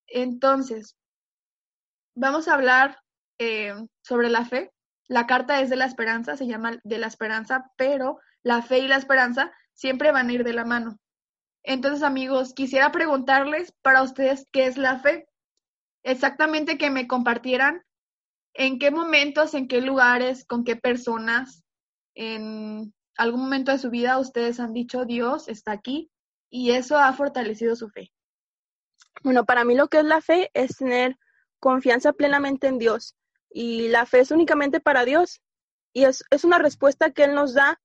Entonces, 0.09 0.97
vamos 2.17 2.49
a 2.49 2.55
hablar 2.55 2.99
eh, 3.39 3.75
sobre 4.03 4.29
la 4.29 4.45
fe. 4.45 4.73
La 5.07 5.29
carta 5.29 5.61
es 5.61 5.71
de 5.71 5.77
la 5.77 5.85
esperanza, 5.85 6.37
se 6.37 6.49
llama 6.49 6.81
de 6.83 6.99
la 6.99 7.07
esperanza, 7.07 7.71
pero 7.77 8.19
la 8.43 8.61
fe 8.61 8.81
y 8.81 8.89
la 8.89 8.97
esperanza 8.97 9.53
siempre 9.75 10.13
van 10.13 10.29
a 10.29 10.33
ir 10.33 10.45
de 10.45 10.53
la 10.53 10.65
mano. 10.65 10.99
Entonces, 11.63 12.03
amigos, 12.03 12.55
quisiera 12.55 12.93
preguntarles 12.93 13.73
para 13.83 14.03
ustedes 14.03 14.47
qué 14.53 14.67
es 14.67 14.77
la 14.77 14.99
fe. 15.01 15.29
Exactamente 16.03 16.79
que 16.79 16.91
me 16.91 17.07
compartieran 17.07 17.83
en 18.55 18.79
qué 18.79 18.91
momentos, 18.91 19.55
en 19.55 19.69
qué 19.69 19.81
lugares, 19.81 20.45
con 20.47 20.65
qué 20.65 20.77
personas, 20.77 21.65
en 22.15 22.95
algún 23.17 23.43
momento 23.43 23.73
de 23.73 23.79
su 23.79 23.91
vida 23.91 24.19
ustedes 24.19 24.61
han 24.61 24.73
dicho 24.73 25.05
Dios 25.05 25.49
está 25.49 25.73
aquí 25.73 26.11
y 26.51 26.71
eso 26.71 26.99
ha 26.99 27.13
fortalecido 27.13 27.75
su 27.77 27.89
fe. 27.89 28.13
Bueno, 29.23 29.45
para 29.45 29.65
mí 29.65 29.75
lo 29.75 29.89
que 29.89 29.99
es 29.99 30.05
la 30.05 30.21
fe 30.21 30.51
es 30.55 30.77
tener 30.77 31.19
confianza 31.61 32.13
plenamente 32.13 32.67
en 32.67 32.79
Dios 32.79 33.17
y 33.51 33.89
la 33.89 34.07
fe 34.07 34.21
es 34.21 34.31
únicamente 34.31 34.81
para 34.81 35.05
Dios 35.05 35.41
y 35.93 36.05
es, 36.05 36.25
es 36.31 36.45
una 36.45 36.59
respuesta 36.59 37.11
que 37.11 37.25
Él 37.25 37.35
nos 37.35 37.55
da 37.55 37.81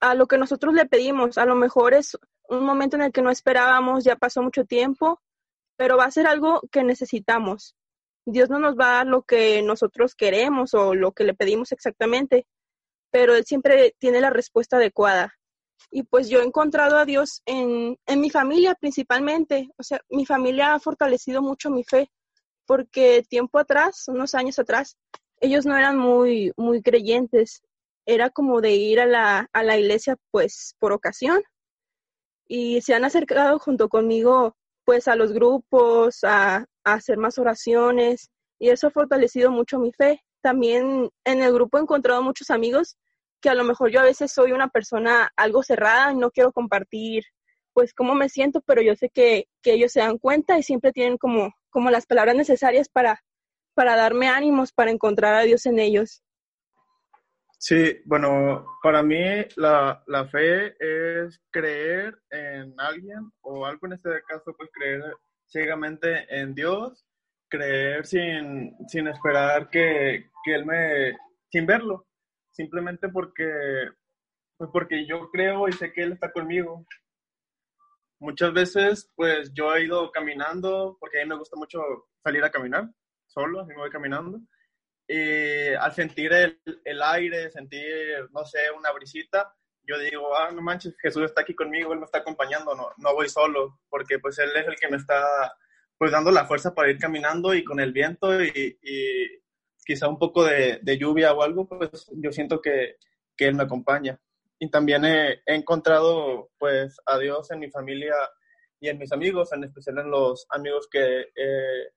a 0.00 0.14
lo 0.14 0.26
que 0.26 0.38
nosotros 0.38 0.74
le 0.74 0.86
pedimos. 0.86 1.38
A 1.38 1.44
lo 1.44 1.54
mejor 1.54 1.94
es 1.94 2.18
un 2.48 2.64
momento 2.64 2.96
en 2.96 3.02
el 3.02 3.12
que 3.12 3.22
no 3.22 3.30
esperábamos, 3.30 4.04
ya 4.04 4.16
pasó 4.16 4.42
mucho 4.42 4.64
tiempo, 4.64 5.20
pero 5.76 5.96
va 5.96 6.04
a 6.04 6.10
ser 6.10 6.26
algo 6.26 6.62
que 6.72 6.82
necesitamos. 6.82 7.76
Dios 8.26 8.50
no 8.50 8.58
nos 8.58 8.76
va 8.76 8.90
a 8.90 8.96
dar 8.96 9.06
lo 9.06 9.22
que 9.22 9.62
nosotros 9.62 10.14
queremos 10.14 10.74
o 10.74 10.94
lo 10.94 11.12
que 11.12 11.24
le 11.24 11.34
pedimos 11.34 11.72
exactamente, 11.72 12.46
pero 13.10 13.34
Él 13.34 13.44
siempre 13.44 13.94
tiene 13.98 14.20
la 14.20 14.30
respuesta 14.30 14.76
adecuada. 14.76 15.34
Y 15.90 16.02
pues 16.02 16.28
yo 16.28 16.40
he 16.40 16.44
encontrado 16.44 16.98
a 16.98 17.04
Dios 17.04 17.42
en, 17.46 17.96
en 18.06 18.20
mi 18.20 18.30
familia 18.30 18.74
principalmente. 18.74 19.70
O 19.78 19.82
sea, 19.82 20.00
mi 20.10 20.26
familia 20.26 20.74
ha 20.74 20.80
fortalecido 20.80 21.42
mucho 21.42 21.70
mi 21.70 21.84
fe, 21.84 22.10
porque 22.66 23.24
tiempo 23.28 23.58
atrás, 23.58 24.04
unos 24.08 24.34
años 24.34 24.58
atrás, 24.58 24.96
ellos 25.40 25.64
no 25.64 25.76
eran 25.76 25.96
muy, 25.96 26.52
muy 26.56 26.82
creyentes 26.82 27.62
era 28.14 28.30
como 28.30 28.60
de 28.60 28.72
ir 28.72 29.00
a 29.00 29.06
la, 29.06 29.48
a 29.52 29.62
la 29.62 29.78
iglesia 29.78 30.16
pues 30.30 30.74
por 30.78 30.92
ocasión 30.92 31.42
y 32.48 32.80
se 32.82 32.94
han 32.94 33.04
acercado 33.04 33.60
junto 33.60 33.88
conmigo 33.88 34.56
pues 34.84 35.06
a 35.06 35.14
los 35.14 35.32
grupos, 35.32 36.24
a, 36.24 36.66
hacer 36.82 37.18
más 37.18 37.38
oraciones 37.38 38.30
y 38.58 38.70
eso 38.70 38.88
ha 38.88 38.90
fortalecido 38.90 39.50
mucho 39.50 39.78
mi 39.78 39.92
fe. 39.92 40.24
También 40.42 41.10
en 41.24 41.42
el 41.42 41.52
grupo 41.52 41.78
he 41.78 41.82
encontrado 41.82 42.22
muchos 42.22 42.50
amigos 42.50 42.96
que 43.40 43.50
a 43.50 43.54
lo 43.54 43.62
mejor 43.64 43.90
yo 43.90 44.00
a 44.00 44.04
veces 44.04 44.32
soy 44.32 44.52
una 44.52 44.68
persona 44.68 45.30
algo 45.36 45.62
cerrada 45.62 46.12
y 46.12 46.16
no 46.16 46.30
quiero 46.30 46.52
compartir 46.52 47.24
pues 47.72 47.94
cómo 47.94 48.14
me 48.16 48.28
siento, 48.28 48.60
pero 48.62 48.82
yo 48.82 48.96
sé 48.96 49.10
que, 49.10 49.46
que 49.62 49.74
ellos 49.74 49.92
se 49.92 50.00
dan 50.00 50.18
cuenta 50.18 50.58
y 50.58 50.64
siempre 50.64 50.92
tienen 50.92 51.18
como, 51.18 51.54
como 51.70 51.90
las 51.90 52.06
palabras 52.06 52.34
necesarias 52.34 52.88
para, 52.88 53.22
para 53.74 53.94
darme 53.94 54.28
ánimos, 54.28 54.72
para 54.72 54.90
encontrar 54.90 55.34
a 55.34 55.42
Dios 55.42 55.66
en 55.66 55.78
ellos. 55.78 56.22
Sí, 57.62 58.00
bueno, 58.06 58.64
para 58.82 59.02
mí 59.02 59.20
la, 59.56 60.02
la, 60.06 60.26
fe 60.28 60.74
es 60.80 61.38
creer 61.50 62.18
en 62.30 62.74
alguien 62.80 63.30
o 63.42 63.66
algo 63.66 63.86
en 63.86 63.92
este 63.92 64.22
caso, 64.26 64.54
pues 64.56 64.70
creer 64.72 65.02
ciegamente 65.46 66.24
en 66.34 66.54
Dios, 66.54 67.04
creer 67.50 68.06
sin, 68.06 68.74
sin 68.88 69.08
esperar 69.08 69.68
que, 69.68 70.30
que, 70.42 70.54
Él 70.54 70.64
me, 70.64 71.12
sin 71.50 71.66
verlo, 71.66 72.06
simplemente 72.50 73.10
porque, 73.10 73.90
pues 74.56 74.70
porque 74.72 75.06
yo 75.06 75.30
creo 75.30 75.68
y 75.68 75.72
sé 75.72 75.92
que 75.92 76.04
Él 76.04 76.12
está 76.12 76.32
conmigo. 76.32 76.86
Muchas 78.20 78.54
veces, 78.54 79.12
pues 79.14 79.52
yo 79.52 79.74
he 79.76 79.84
ido 79.84 80.10
caminando, 80.12 80.96
porque 80.98 81.20
a 81.20 81.24
mí 81.24 81.28
me 81.28 81.36
gusta 81.38 81.58
mucho 81.58 81.82
salir 82.24 82.42
a 82.42 82.50
caminar, 82.50 82.88
solo, 83.26 83.60
así 83.60 83.68
me 83.68 83.80
voy 83.80 83.90
caminando 83.90 84.40
y 85.12 85.74
al 85.74 85.92
sentir 85.92 86.32
el, 86.32 86.60
el, 86.84 87.02
aire, 87.02 87.50
sentir, 87.50 88.28
no 88.30 88.44
sé, 88.44 88.58
una 88.76 88.92
brisita, 88.92 89.52
yo 89.82 89.98
digo, 89.98 90.36
ah, 90.36 90.52
no 90.52 90.62
manches, 90.62 90.94
Jesús 91.02 91.24
está 91.24 91.40
aquí 91.40 91.52
conmigo, 91.52 91.92
Él 91.92 91.98
me 91.98 92.04
está 92.04 92.18
acompañando, 92.18 92.76
no, 92.76 92.90
no 92.96 93.14
voy 93.14 93.28
solo, 93.28 93.80
porque 93.88 94.20
pues 94.20 94.38
Él 94.38 94.50
es 94.54 94.68
el 94.68 94.76
que 94.76 94.88
me 94.88 94.98
está 94.98 95.52
pues 95.98 96.12
dando 96.12 96.30
la 96.30 96.46
fuerza 96.46 96.72
para 96.76 96.90
ir 96.90 96.98
caminando 96.98 97.52
y 97.52 97.64
con 97.64 97.80
el 97.80 97.92
viento 97.92 98.40
y, 98.40 98.78
y 98.82 99.42
quizá 99.84 100.06
un 100.06 100.16
poco 100.16 100.44
de, 100.44 100.78
de, 100.80 100.96
lluvia 100.96 101.32
o 101.32 101.42
algo, 101.42 101.66
pues 101.68 102.08
yo 102.12 102.30
siento 102.30 102.60
que, 102.60 102.94
que 103.36 103.46
Él 103.46 103.56
me 103.56 103.64
acompaña. 103.64 104.16
Y 104.60 104.70
también 104.70 105.04
he, 105.04 105.42
he, 105.44 105.56
encontrado 105.56 106.52
pues 106.56 107.00
a 107.04 107.18
Dios 107.18 107.50
en 107.50 107.58
mi 107.58 107.68
familia 107.68 108.14
y 108.78 108.88
en 108.88 108.98
mis 108.98 109.10
amigos, 109.10 109.52
en 109.52 109.64
especial 109.64 109.98
en 109.98 110.10
los 110.10 110.46
amigos 110.50 110.88
que 110.88 111.32
eh, 111.34 111.88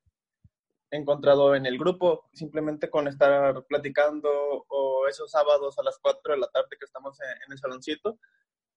encontrado 0.96 1.54
en 1.54 1.66
el 1.66 1.78
grupo, 1.78 2.28
simplemente 2.32 2.88
con 2.88 3.08
estar 3.08 3.64
platicando 3.66 4.30
o 4.68 5.06
esos 5.08 5.30
sábados 5.30 5.78
a 5.78 5.82
las 5.82 5.98
4 5.98 6.34
de 6.34 6.40
la 6.40 6.48
tarde 6.48 6.76
que 6.78 6.84
estamos 6.84 7.18
en, 7.20 7.52
el 7.52 7.58
saloncito, 7.58 8.18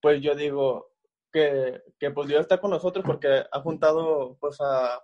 pues 0.02 0.22
yo 0.22 0.36
digo 0.36 0.92
que, 1.32 1.82
que, 2.00 2.12
pues 2.12 2.28
Dios 2.28 2.42
está 2.42 2.60
con 2.60 2.72
nosotros 2.72 3.06
porque 3.06 3.44
ha 3.52 3.62
juntado 3.62 4.38
pues 4.40 4.60
a, 4.62 5.00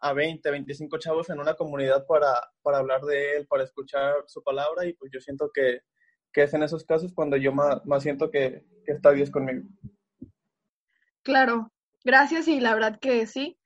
a 0.00 0.12
20, 0.12 0.50
25 0.50 0.98
chavos 0.98 1.30
en 1.30 1.40
una 1.40 1.54
comunidad 1.54 2.06
para, 2.06 2.34
para 2.62 2.78
hablar 2.78 3.02
de 3.02 3.36
Él, 3.36 3.46
para 3.46 3.64
escuchar 3.64 4.14
su 4.26 4.42
palabra 4.42 4.86
y 4.86 4.94
pues 4.94 5.10
yo 5.12 5.20
siento 5.20 5.50
que, 5.52 5.80
que 6.32 6.42
es 6.42 6.54
en 6.54 6.62
esos 6.62 6.84
casos 6.84 7.12
cuando 7.14 7.36
yo 7.36 7.52
más, 7.52 7.84
más 7.84 8.02
siento 8.02 8.30
que, 8.30 8.64
que 8.84 8.92
está 8.92 9.12
Dios 9.12 9.30
conmigo. 9.30 9.66
Claro, 11.22 11.70
gracias 12.04 12.48
y 12.48 12.60
la 12.60 12.74
verdad 12.74 12.98
que 13.00 13.26
sí, 13.26 13.58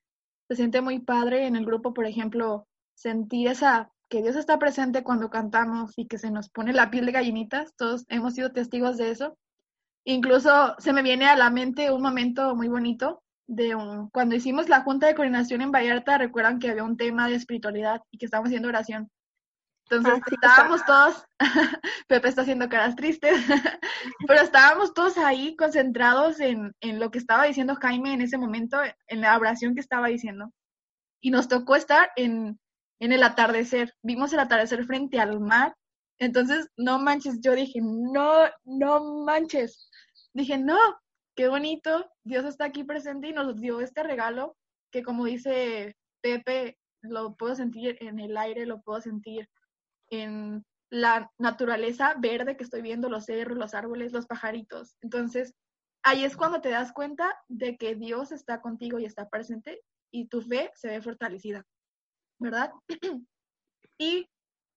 se 0.49 0.57
siente 0.57 0.81
muy 0.81 1.01
padre 1.01 1.47
en 1.47 1.57
el 1.57 1.67
grupo, 1.67 1.93
por 1.93 2.07
ejemplo, 2.07 2.67
sentir 2.95 3.49
esa 3.49 3.91
que 4.09 4.23
Dios 4.23 4.37
está 4.37 4.59
presente 4.59 5.03
cuando 5.03 5.31
cantamos 5.31 5.93
y 5.97 6.07
que 6.07 6.19
se 6.19 6.31
nos 6.31 6.49
pone 6.49 6.73
la 6.73 6.91
piel 6.91 7.07
de 7.07 7.13
gallinitas, 7.13 7.75
todos 7.77 8.05
hemos 8.09 8.35
sido 8.35 8.53
testigos 8.53 8.97
de 8.97 9.11
eso. 9.11 9.37
Incluso 10.05 10.77
se 10.79 10.93
me 10.93 11.03
viene 11.03 11.27
a 11.27 11.37
la 11.37 11.51
mente 11.51 11.91
un 11.91 12.03
momento 12.03 12.55
muy 12.55 12.69
bonito 12.69 13.23
de 13.49 13.77
cuando 14.13 14.37
hicimos 14.37 14.69
la 14.69 14.83
junta 14.83 15.07
de 15.07 15.15
coordinación 15.15 15.63
en 15.63 15.73
Vallarta, 15.73 16.19
recuerdan 16.19 16.59
que 16.59 16.71
había 16.71 16.85
un 16.85 16.97
tema 16.97 17.29
de 17.29 17.35
espiritualidad 17.35 18.03
y 18.11 18.19
que 18.19 18.27
estábamos 18.27 18.49
haciendo 18.49 18.69
oración. 18.69 19.11
Entonces 19.89 20.21
ah, 20.21 20.31
estábamos 20.33 20.85
todos, 20.85 21.25
Pepe 22.09 22.29
está 22.29 22.43
haciendo 22.43 22.69
caras 22.69 22.97
tristes, 22.97 23.39
pero 24.27 24.41
estábamos 24.41 24.93
todos 24.95 25.17
ahí 25.17 25.55
concentrados 25.55 26.41
en, 26.41 26.75
en, 26.81 26.99
lo 26.99 27.13
que 27.13 27.19
estaba 27.19 27.45
diciendo 27.45 27.77
Jaime 27.77 28.13
en 28.13 28.21
ese 28.21 28.37
momento, 28.37 28.79
en 29.07 29.21
la 29.21 29.37
oración 29.37 29.75
que 29.75 29.81
estaba 29.81 30.09
diciendo. 30.09 30.53
Y 31.21 31.31
nos 31.31 31.47
tocó 31.47 31.77
estar 31.77 32.11
en, 32.17 32.59
en 32.99 33.13
el 33.13 33.23
atardecer, 33.23 33.95
vimos 34.03 34.33
el 34.33 34.41
atardecer 34.41 34.85
frente 34.85 35.21
al 35.21 35.39
mar. 35.39 35.77
Entonces, 36.19 36.69
no 36.77 36.99
manches, 36.99 37.41
yo 37.41 37.55
dije, 37.55 37.79
no, 37.81 38.47
no 38.65 39.23
manches. 39.25 39.89
Dije, 40.33 40.59
no, 40.59 40.79
qué 41.37 41.47
bonito, 41.47 42.11
Dios 42.25 42.45
está 42.45 42.65
aquí 42.65 42.83
presente 42.83 43.29
y 43.29 43.33
nos 43.33 43.61
dio 43.61 43.81
este 43.81 44.03
regalo 44.03 44.57
que 44.91 45.03
como 45.03 45.27
dice 45.27 45.95
Pepe, 46.23 46.79
lo 47.03 47.37
puedo 47.37 47.55
sentir 47.55 47.97
en 48.01 48.19
el 48.19 48.37
aire, 48.37 48.67
lo 48.67 48.81
puedo 48.81 49.01
sentir 49.01 49.49
en 50.11 50.65
la 50.91 51.31
naturaleza 51.39 52.15
verde 52.19 52.57
que 52.57 52.65
estoy 52.65 52.83
viendo, 52.83 53.09
los 53.09 53.25
cerros, 53.27 53.59
los 53.59 53.75
árboles, 53.75 54.13
los 54.13 54.27
pajaritos. 54.27 54.97
Entonces, 55.03 55.55
ahí 56.03 56.25
es 56.25 56.37
cuando 56.37 56.61
te 56.61 56.71
das 56.71 56.93
cuenta 56.93 57.37
de 57.49 57.77
que 57.77 57.95
Dios 57.95 58.33
está 58.33 58.61
contigo 58.61 58.99
y 58.99 59.05
está 59.05 59.29
presente 59.29 59.83
y 60.13 60.29
tu 60.29 60.41
fe 60.43 60.71
se 60.75 60.89
ve 60.89 61.03
fortalecida, 61.03 61.65
¿verdad? 62.39 62.73
y 63.99 64.29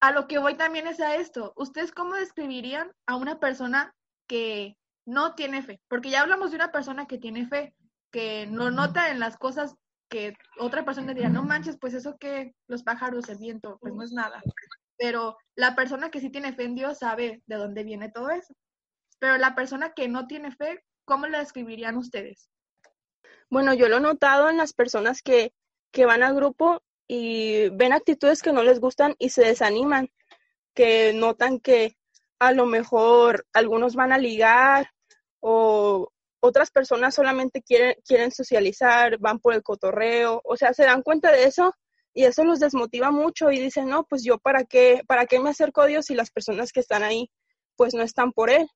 a 0.01 0.11
lo 0.11 0.27
que 0.27 0.39
voy 0.39 0.55
también 0.55 0.87
es 0.87 0.99
a 0.99 1.15
esto. 1.15 1.53
¿Ustedes 1.55 1.91
cómo 1.91 2.15
describirían 2.15 2.91
a 3.05 3.15
una 3.15 3.39
persona 3.39 3.93
que 4.27 4.77
no 5.05 5.35
tiene 5.35 5.61
fe? 5.61 5.81
Porque 5.87 6.09
ya 6.09 6.21
hablamos 6.21 6.51
de 6.51 6.55
una 6.55 6.71
persona 6.71 7.05
que 7.05 7.17
tiene 7.17 7.47
fe, 7.47 7.75
que 8.11 8.47
no 8.47 8.71
nota 8.71 9.11
en 9.11 9.19
las 9.19 9.37
cosas 9.37 9.75
que 10.09 10.33
otra 10.57 10.83
persona 10.83 11.13
diría, 11.13 11.29
no 11.29 11.43
manches, 11.43 11.77
pues 11.79 11.93
eso 11.93 12.17
que 12.17 12.55
los 12.67 12.81
pájaros, 12.81 13.29
el 13.29 13.37
viento, 13.37 13.77
pues 13.79 13.93
no 13.93 14.01
es 14.01 14.11
nada 14.11 14.41
pero 14.99 15.37
la 15.55 15.75
persona 15.75 16.11
que 16.11 16.19
sí 16.19 16.29
tiene 16.29 16.53
fe 16.53 16.65
en 16.65 16.75
Dios 16.75 16.99
sabe 16.99 17.41
de 17.47 17.55
dónde 17.55 17.83
viene 17.83 18.11
todo 18.11 18.29
eso. 18.29 18.53
Pero 19.17 19.37
la 19.37 19.55
persona 19.55 19.93
que 19.93 20.09
no 20.09 20.27
tiene 20.27 20.51
fe, 20.51 20.83
¿cómo 21.05 21.25
la 21.25 21.39
describirían 21.39 21.97
ustedes? 21.97 22.49
Bueno, 23.49 23.73
yo 23.73 23.87
lo 23.87 23.97
he 23.97 24.01
notado 24.01 24.49
en 24.49 24.57
las 24.57 24.73
personas 24.73 25.21
que, 25.21 25.53
que 25.91 26.05
van 26.05 26.21
al 26.21 26.35
grupo 26.35 26.83
y 27.07 27.69
ven 27.69 27.93
actitudes 27.93 28.43
que 28.43 28.51
no 28.51 28.61
les 28.61 28.81
gustan 28.81 29.15
y 29.17 29.29
se 29.29 29.43
desaniman, 29.43 30.09
que 30.75 31.13
notan 31.13 31.59
que 31.59 31.95
a 32.37 32.51
lo 32.51 32.65
mejor 32.65 33.47
algunos 33.53 33.95
van 33.95 34.11
a 34.11 34.17
ligar 34.17 34.91
o 35.39 36.11
otras 36.41 36.71
personas 36.71 37.15
solamente 37.15 37.61
quieren, 37.61 37.95
quieren 38.05 38.31
socializar, 38.31 39.17
van 39.17 39.39
por 39.39 39.53
el 39.53 39.63
cotorreo, 39.63 40.41
o 40.43 40.57
sea, 40.57 40.73
se 40.73 40.83
dan 40.83 41.03
cuenta 41.03 41.31
de 41.31 41.45
eso 41.45 41.73
y 42.19 42.25
eso 42.25 42.43
los 42.43 42.59
desmotiva 42.59 43.11
mucho 43.11 43.49
y 43.49 43.61
dicen, 43.61 43.87
no, 43.87 44.03
pues 44.03 44.25
yo 44.25 44.39
para 44.39 44.65
qué, 44.65 45.03
para 45.07 45.25
qué 45.25 45.39
me 45.39 45.51
acerco 45.51 45.79
a 45.79 45.85
Dios 45.85 46.07
si 46.07 46.15
las 46.15 46.31
personas 46.31 46.73
que 46.73 46.81
están 46.81 47.01
ahí 47.01 47.31
pues 47.77 47.93
no 47.93 48.03
están 48.03 48.33
por 48.33 48.49
Él. 48.49 48.67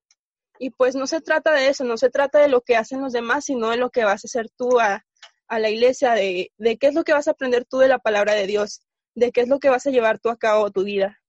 Y 0.59 0.69
pues 0.69 0.95
no 0.95 1.07
se 1.07 1.19
trata 1.19 1.51
de 1.51 1.67
eso, 1.67 1.83
no 1.83 1.97
se 1.97 2.09
trata 2.09 2.39
de 2.39 2.47
lo 2.47 2.61
que 2.61 2.77
hacen 2.77 3.01
los 3.01 3.11
demás, 3.11 3.43
sino 3.43 3.69
de 3.69 3.75
lo 3.75 3.89
que 3.89 4.05
vas 4.05 4.23
a 4.23 4.27
hacer 4.27 4.45
tú 4.55 4.79
a, 4.79 5.03
la 5.49 5.69
iglesia, 5.69 6.13
de, 6.13 6.53
de 6.57 6.77
qué 6.77 6.87
es 6.87 6.93
lo 6.93 7.03
que 7.03 7.11
vas 7.11 7.27
a 7.27 7.31
aprender 7.31 7.65
tú 7.65 7.79
de 7.79 7.89
la 7.89 7.99
palabra 7.99 8.33
de 8.33 8.47
Dios, 8.47 8.81
de 9.13 9.33
qué 9.33 9.41
es 9.41 9.49
lo 9.49 9.59
que 9.59 9.69
vas 9.69 9.85
a 9.87 9.91
llevar 9.91 10.19
tú 10.19 10.29
a 10.29 10.37
cabo 10.37 10.71
tu 10.71 10.85
vida. 10.85 11.19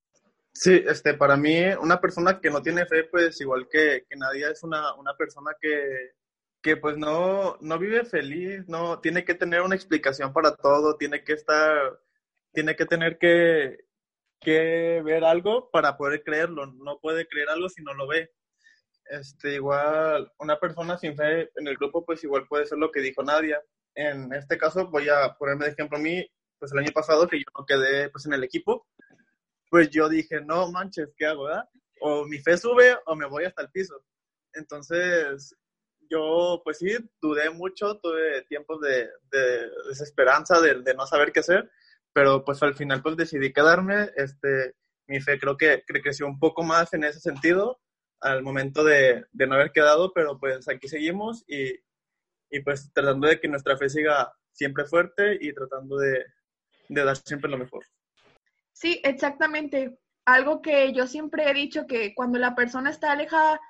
Sí, 0.53 0.85
este, 0.87 1.15
para 1.15 1.37
mí, 1.37 1.65
una 1.81 2.01
persona 2.01 2.41
que 2.41 2.49
no 2.49 2.63
tiene 2.63 2.87
fe, 2.87 3.09
pues 3.11 3.41
igual 3.41 3.67
que, 3.69 4.05
que 4.09 4.17
nadie, 4.17 4.49
es 4.49 4.63
una, 4.63 4.95
una 4.95 5.17
persona 5.17 5.51
que, 5.61 6.13
que 6.65 6.79
pues 6.79 6.97
no, 6.97 7.59
no 7.61 7.79
vive 7.79 8.07
feliz, 8.07 8.67
no, 8.69 8.99
tiene 9.01 9.23
que 9.23 9.35
tener 9.35 9.61
una 9.61 9.75
explicación 9.75 10.33
para 10.33 10.57
todo, 10.57 10.97
tiene 10.97 11.23
que 11.23 11.35
estar, 11.35 12.01
tiene 12.55 12.75
que 12.75 12.87
tener 12.87 13.19
que, 13.19 13.85
que 14.41 15.03
ver 15.05 15.25
algo 15.25 15.71
para 15.71 15.99
poder 15.99 16.25
creerlo, 16.25 16.65
no 16.65 16.99
puede 17.01 17.29
creer 17.29 17.51
algo 17.51 17.69
si 17.69 17.83
no 17.83 17.93
lo 17.93 18.09
ve. 18.09 18.33
Este, 19.11 19.57
igual, 19.57 20.33
una 20.39 20.59
persona 20.59 20.97
sin 20.97 21.15
fe 21.15 21.51
en 21.55 21.69
el 21.69 21.77
grupo, 21.77 22.03
pues 22.03 22.25
igual 22.25 22.47
puede 22.49 22.65
ser 22.65 22.79
lo 22.79 22.91
que 22.91 23.03
dijo 23.03 23.23
Nadia. 23.23 23.63
En 23.95 24.33
este 24.33 24.57
caso, 24.57 24.89
voy 24.89 25.11
a 25.11 25.35
ponerme 25.35 25.67
de 25.67 25.73
ejemplo 25.73 25.99
a 25.99 26.01
mí, 26.01 26.27
pues 26.59 26.73
el 26.73 26.79
año 26.79 26.93
pasado 26.95 27.29
que 27.29 27.41
yo 27.41 27.45
no 27.59 27.67
quedé 27.67 28.09
pues 28.09 28.25
en 28.25 28.33
el 28.33 28.43
equipo, 28.43 28.87
pues 29.69 29.91
yo 29.91 30.09
dije, 30.09 30.41
no 30.41 30.73
manches, 30.73 31.13
¿qué 31.19 31.27
hago? 31.27 31.45
¿verdad? 31.45 31.69
O 32.01 32.25
mi 32.25 32.39
fe 32.39 32.57
sube 32.57 32.97
o 33.05 33.15
me 33.15 33.27
voy 33.27 33.45
hasta 33.45 33.61
el 33.61 33.71
piso. 33.71 34.03
Entonces, 34.55 35.55
yo 36.11 36.61
pues 36.65 36.79
sí, 36.79 36.89
dudé 37.21 37.51
mucho, 37.51 37.99
tuve 37.99 38.43
tiempos 38.43 38.81
de, 38.81 39.09
de 39.31 39.71
desesperanza, 39.89 40.61
de, 40.61 40.83
de, 40.83 40.95
no 40.95 41.07
saber 41.07 41.33
qué 41.33 41.41
hacer, 41.41 41.71
pero 42.13 42.45
pues 42.45 42.63
al 42.63 42.75
final 42.75 43.03
pues 43.03 43.17
decidí 43.17 43.53
quedarme. 43.53 44.11
Este, 44.17 44.75
mi 45.07 45.21
fe 45.21 45.39
creo 45.39 45.57
que, 45.57 45.85
que 45.87 46.03
creció 46.03 46.27
un 46.27 46.39
poco 46.39 46.63
más 46.63 46.93
en 46.95 47.05
ese 47.05 47.21
sentido 47.21 47.81
al 48.21 48.43
momento 48.43 48.85
de, 48.85 49.27
de 49.33 49.47
no 49.47 49.55
haber 49.55 49.71
quedado, 49.73 50.13
pero 50.13 50.39
pues 50.39 50.67
aquí 50.69 50.89
seguimos 50.89 51.45
y, 51.47 51.75
y 52.51 52.61
pues 52.61 52.91
tratando 52.93 53.29
de 53.29 53.39
que 53.39 53.49
nuestra 53.49 53.77
fe 53.77 53.89
siga 53.89 54.33
siempre 54.53 54.87
fuerte 54.87 55.37
y 55.41 55.53
tratando 55.53 55.99
de, 55.99 56.25
de 56.89 57.05
dar 57.05 57.17
siempre 57.17 57.51
lo 57.51 57.59
mejor. 57.59 57.85
Sí, 58.73 59.01
exactamente. 59.05 59.99
Algo 60.25 60.63
que 60.63 60.93
yo 60.95 61.07
siempre 61.07 61.51
he 61.51 61.55
dicho 61.55 61.87
que 61.87 62.15
cuando 62.15 62.39
la 62.39 62.55
persona 62.55 62.91
está 62.91 63.13
alejada, 63.13 63.61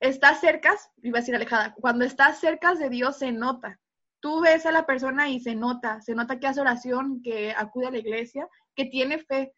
está 0.00 0.34
cerca, 0.34 0.76
iba 1.02 1.18
a 1.18 1.20
decir 1.20 1.34
alejada, 1.34 1.74
cuando 1.74 2.04
está 2.04 2.32
cerca 2.32 2.74
de 2.74 2.88
Dios 2.88 3.18
se 3.18 3.32
nota. 3.32 3.80
Tú 4.20 4.40
ves 4.40 4.66
a 4.66 4.72
la 4.72 4.86
persona 4.86 5.28
y 5.28 5.40
se 5.40 5.54
nota, 5.54 6.00
se 6.00 6.14
nota 6.14 6.38
que 6.40 6.46
hace 6.46 6.60
oración, 6.60 7.22
que 7.22 7.52
acude 7.52 7.86
a 7.86 7.90
la 7.90 7.98
iglesia, 7.98 8.48
que 8.74 8.86
tiene 8.86 9.18
fe, 9.18 9.52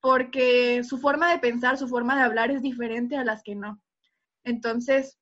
porque 0.00 0.82
su 0.84 0.98
forma 0.98 1.30
de 1.30 1.38
pensar, 1.38 1.78
su 1.78 1.88
forma 1.88 2.16
de 2.16 2.22
hablar 2.22 2.50
es 2.50 2.62
diferente 2.62 3.16
a 3.16 3.24
las 3.24 3.42
que 3.42 3.54
no. 3.54 3.80
Entonces, 4.44 5.18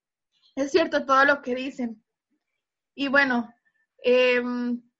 es 0.57 0.73
cierto 0.73 1.05
todo 1.05 1.25
lo 1.25 1.43
que 1.43 1.55
dicen. 1.55 2.03
Y 2.95 3.09
bueno, 3.09 3.53
eh, 4.05 4.43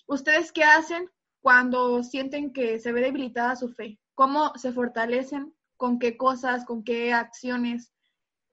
¿ustedes 0.07 0.53
qué 0.53 0.65
hacen 0.65 1.11
cuando 1.41 2.03
sienten 2.03 2.53
que 2.53 2.79
se 2.79 2.93
ve 2.93 3.01
debilitada 3.01 3.57
su 3.57 3.73
fe? 3.73 3.99
¿Cómo 4.15 4.53
se 4.57 4.73
fortalecen? 4.73 5.55
¿Con 5.77 5.99
qué 5.99 6.17
cosas? 6.17 6.65
¿Con 6.65 6.85
qué 6.85 7.13
acciones? 7.13 7.93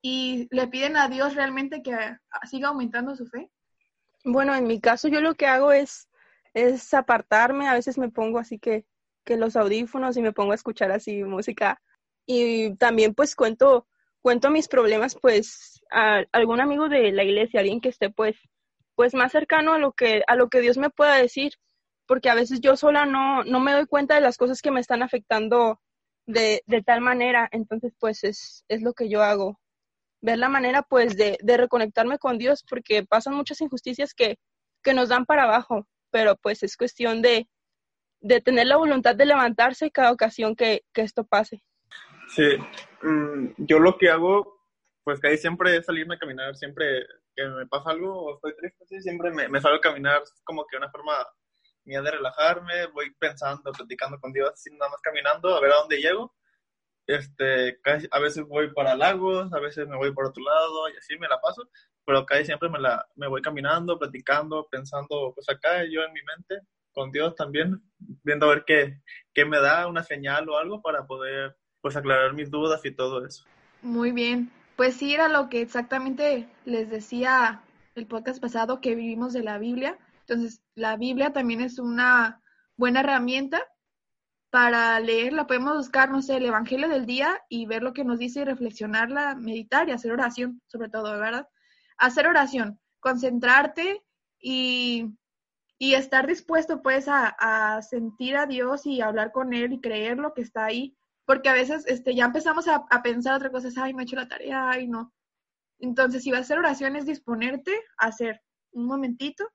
¿Y 0.09 0.47
le 0.51 0.69
piden 0.69 0.95
a 0.95 1.09
Dios 1.09 1.35
realmente 1.35 1.83
que 1.83 1.93
siga 2.49 2.69
aumentando 2.69 3.13
su 3.13 3.27
fe? 3.27 3.51
Bueno, 4.23 4.55
en 4.55 4.65
mi 4.65 4.79
caso 4.79 5.09
yo 5.09 5.19
lo 5.19 5.35
que 5.35 5.47
hago 5.47 5.73
es, 5.73 6.07
es 6.53 6.93
apartarme, 6.93 7.67
a 7.67 7.73
veces 7.73 7.97
me 7.97 8.09
pongo 8.09 8.39
así 8.39 8.57
que, 8.57 8.85
que 9.25 9.35
los 9.35 9.57
audífonos 9.57 10.15
y 10.15 10.21
me 10.21 10.31
pongo 10.31 10.53
a 10.53 10.55
escuchar 10.55 10.93
así 10.93 11.25
música. 11.25 11.81
Y 12.25 12.73
también 12.77 13.15
pues 13.15 13.35
cuento, 13.35 13.85
cuento 14.21 14.49
mis 14.49 14.69
problemas 14.69 15.17
pues 15.21 15.81
a 15.91 16.23
algún 16.31 16.61
amigo 16.61 16.87
de 16.87 17.11
la 17.11 17.25
iglesia, 17.25 17.59
alguien 17.59 17.81
que 17.81 17.89
esté 17.89 18.09
pues, 18.09 18.37
pues 18.95 19.13
más 19.13 19.33
cercano 19.33 19.73
a 19.73 19.77
lo 19.77 19.91
que, 19.91 20.23
a 20.25 20.35
lo 20.35 20.47
que 20.47 20.61
Dios 20.61 20.77
me 20.77 20.89
pueda 20.89 21.15
decir 21.15 21.51
porque 22.05 22.29
a 22.29 22.35
veces 22.35 22.61
yo 22.61 22.77
sola 22.77 23.05
no, 23.05 23.43
no 23.43 23.59
me 23.59 23.73
doy 23.73 23.85
cuenta 23.87 24.15
de 24.15 24.21
las 24.21 24.37
cosas 24.37 24.61
que 24.61 24.71
me 24.71 24.79
están 24.79 25.03
afectando 25.03 25.81
de, 26.25 26.63
de 26.65 26.81
tal 26.81 27.01
manera, 27.01 27.49
entonces 27.51 27.91
pues 27.99 28.23
es, 28.23 28.63
es 28.69 28.81
lo 28.81 28.93
que 28.93 29.09
yo 29.09 29.21
hago, 29.21 29.59
ver 30.21 30.37
la 30.37 30.49
manera 30.49 30.81
pues 30.83 31.15
de, 31.17 31.37
de 31.41 31.57
reconectarme 31.57 32.17
con 32.17 32.37
Dios, 32.37 32.63
porque 32.67 33.05
pasan 33.05 33.35
muchas 33.35 33.61
injusticias 33.61 34.13
que, 34.13 34.37
que 34.83 34.93
nos 34.93 35.09
dan 35.09 35.25
para 35.25 35.43
abajo, 35.43 35.87
pero 36.11 36.35
pues 36.35 36.63
es 36.63 36.77
cuestión 36.77 37.21
de, 37.21 37.47
de 38.21 38.41
tener 38.41 38.67
la 38.67 38.77
voluntad 38.77 39.15
de 39.15 39.25
levantarse 39.25 39.91
cada 39.91 40.11
ocasión 40.11 40.55
que, 40.55 40.83
que 40.93 41.01
esto 41.01 41.23
pase. 41.25 41.61
Sí, 42.29 42.57
mm, 43.03 43.53
yo 43.57 43.79
lo 43.79 43.97
que 43.97 44.09
hago, 44.09 44.61
pues 45.03 45.23
ahí 45.23 45.37
siempre 45.37 45.77
es 45.77 45.85
salirme 45.85 46.15
a 46.15 46.19
caminar, 46.19 46.55
siempre 46.55 47.05
que 47.35 47.45
me 47.45 47.67
pasa 47.67 47.91
algo 47.91 48.13
o 48.13 48.35
estoy 48.35 48.55
triste, 48.55 49.01
siempre 49.01 49.31
me, 49.31 49.61
salgo 49.61 49.77
a 49.77 49.81
caminar 49.81 50.23
como 50.43 50.65
que 50.65 50.77
una 50.77 50.89
forma 50.89 51.13
mía 51.85 52.01
de 52.01 52.11
relajarme, 52.11 52.87
voy 52.87 53.13
pensando, 53.17 53.71
platicando 53.71 54.19
con 54.19 54.33
Dios, 54.33 54.49
así 54.51 54.71
nada 54.71 54.91
más 54.91 55.01
caminando, 55.01 55.55
a 55.55 55.61
ver 55.61 55.71
a 55.71 55.77
dónde 55.77 56.01
llego. 56.01 56.35
Este, 57.07 57.79
casi, 57.81 58.07
a 58.11 58.19
veces 58.19 58.45
voy 58.45 58.73
para 58.73 58.95
lagos, 58.95 59.51
a 59.53 59.59
veces 59.59 59.87
me 59.87 59.95
voy 59.95 60.13
por 60.13 60.25
otro 60.25 60.43
lado 60.43 60.89
y 60.89 60.97
así 60.97 61.17
me 61.17 61.27
la 61.27 61.39
paso, 61.39 61.69
pero 62.05 62.25
casi 62.25 62.45
siempre 62.45 62.69
me, 62.69 62.79
la, 62.79 63.05
me 63.15 63.27
voy 63.27 63.41
caminando, 63.41 63.97
platicando, 63.97 64.67
pensando, 64.69 65.31
pues 65.33 65.49
acá 65.49 65.83
yo 65.85 66.01
en 66.03 66.13
mi 66.13 66.21
mente, 66.21 66.67
con 66.91 67.11
Dios 67.11 67.33
también, 67.35 67.81
viendo 68.23 68.47
a 68.47 68.55
ver 68.55 68.63
qué, 68.65 69.01
qué 69.33 69.45
me 69.45 69.59
da, 69.59 69.87
una 69.87 70.03
señal 70.03 70.49
o 70.49 70.57
algo 70.57 70.81
para 70.81 71.07
poder 71.07 71.55
pues 71.81 71.95
aclarar 71.95 72.33
mis 72.33 72.51
dudas 72.51 72.83
y 72.83 72.91
todo 72.91 73.25
eso. 73.25 73.45
Muy 73.81 74.11
bien, 74.11 74.51
pues 74.75 74.95
sí 74.95 75.13
era 75.13 75.29
lo 75.29 75.49
que 75.49 75.61
exactamente 75.61 76.49
les 76.65 76.89
decía 76.89 77.61
el 77.95 78.05
podcast 78.05 78.41
pasado 78.41 78.81
que 78.81 78.95
vivimos 78.95 79.33
de 79.33 79.43
la 79.43 79.57
Biblia 79.57 79.97
entonces, 80.27 80.61
la 80.75 80.97
Biblia 80.97 81.31
también 81.31 81.61
es 81.61 81.79
una 81.79 82.41
buena 82.75 82.99
herramienta 82.99 83.63
para 84.49 84.99
leerla. 84.99 85.47
Podemos 85.47 85.77
buscar, 85.77 86.09
no 86.09 86.21
sé, 86.21 86.37
el 86.37 86.45
Evangelio 86.45 86.89
del 86.89 87.05
día 87.05 87.41
y 87.49 87.65
ver 87.65 87.83
lo 87.83 87.93
que 87.93 88.03
nos 88.03 88.19
dice 88.19 88.41
y 88.41 88.45
reflexionarla, 88.45 89.35
meditar 89.35 89.87
y 89.89 89.91
hacer 89.91 90.11
oración, 90.11 90.61
sobre 90.67 90.89
todo, 90.89 91.19
¿verdad? 91.19 91.47
Hacer 91.97 92.27
oración, 92.27 92.79
concentrarte 92.99 94.03
y, 94.39 95.05
y 95.77 95.93
estar 95.93 96.27
dispuesto, 96.27 96.81
pues, 96.81 97.07
a, 97.07 97.27
a, 97.27 97.81
sentir 97.81 98.37
a 98.37 98.45
Dios 98.45 98.85
y 98.85 99.01
hablar 99.01 99.31
con 99.31 99.53
Él 99.53 99.73
y 99.73 99.81
creer 99.81 100.17
lo 100.17 100.33
que 100.33 100.41
está 100.41 100.65
ahí. 100.65 100.97
Porque 101.25 101.49
a 101.49 101.53
veces 101.53 101.85
este, 101.87 102.15
ya 102.15 102.25
empezamos 102.25 102.67
a, 102.67 102.85
pensar 103.03 103.35
otra 103.35 103.51
cosa, 103.51 103.69
ay, 103.83 103.93
no 103.93 103.99
he 103.99 104.03
hecho 104.03 104.15
la 104.15 104.29
tarea, 104.29 104.69
ay, 104.69 104.87
no. 104.87 105.13
Entonces, 105.79 106.23
si 106.23 106.31
vas 106.31 106.39
a 106.39 106.43
hacer 106.43 106.59
oración, 106.59 106.95
es 106.95 107.05
disponerte 107.05 107.73
a 107.97 108.07
hacer 108.07 108.41
un 108.71 108.85
momentito 108.85 109.47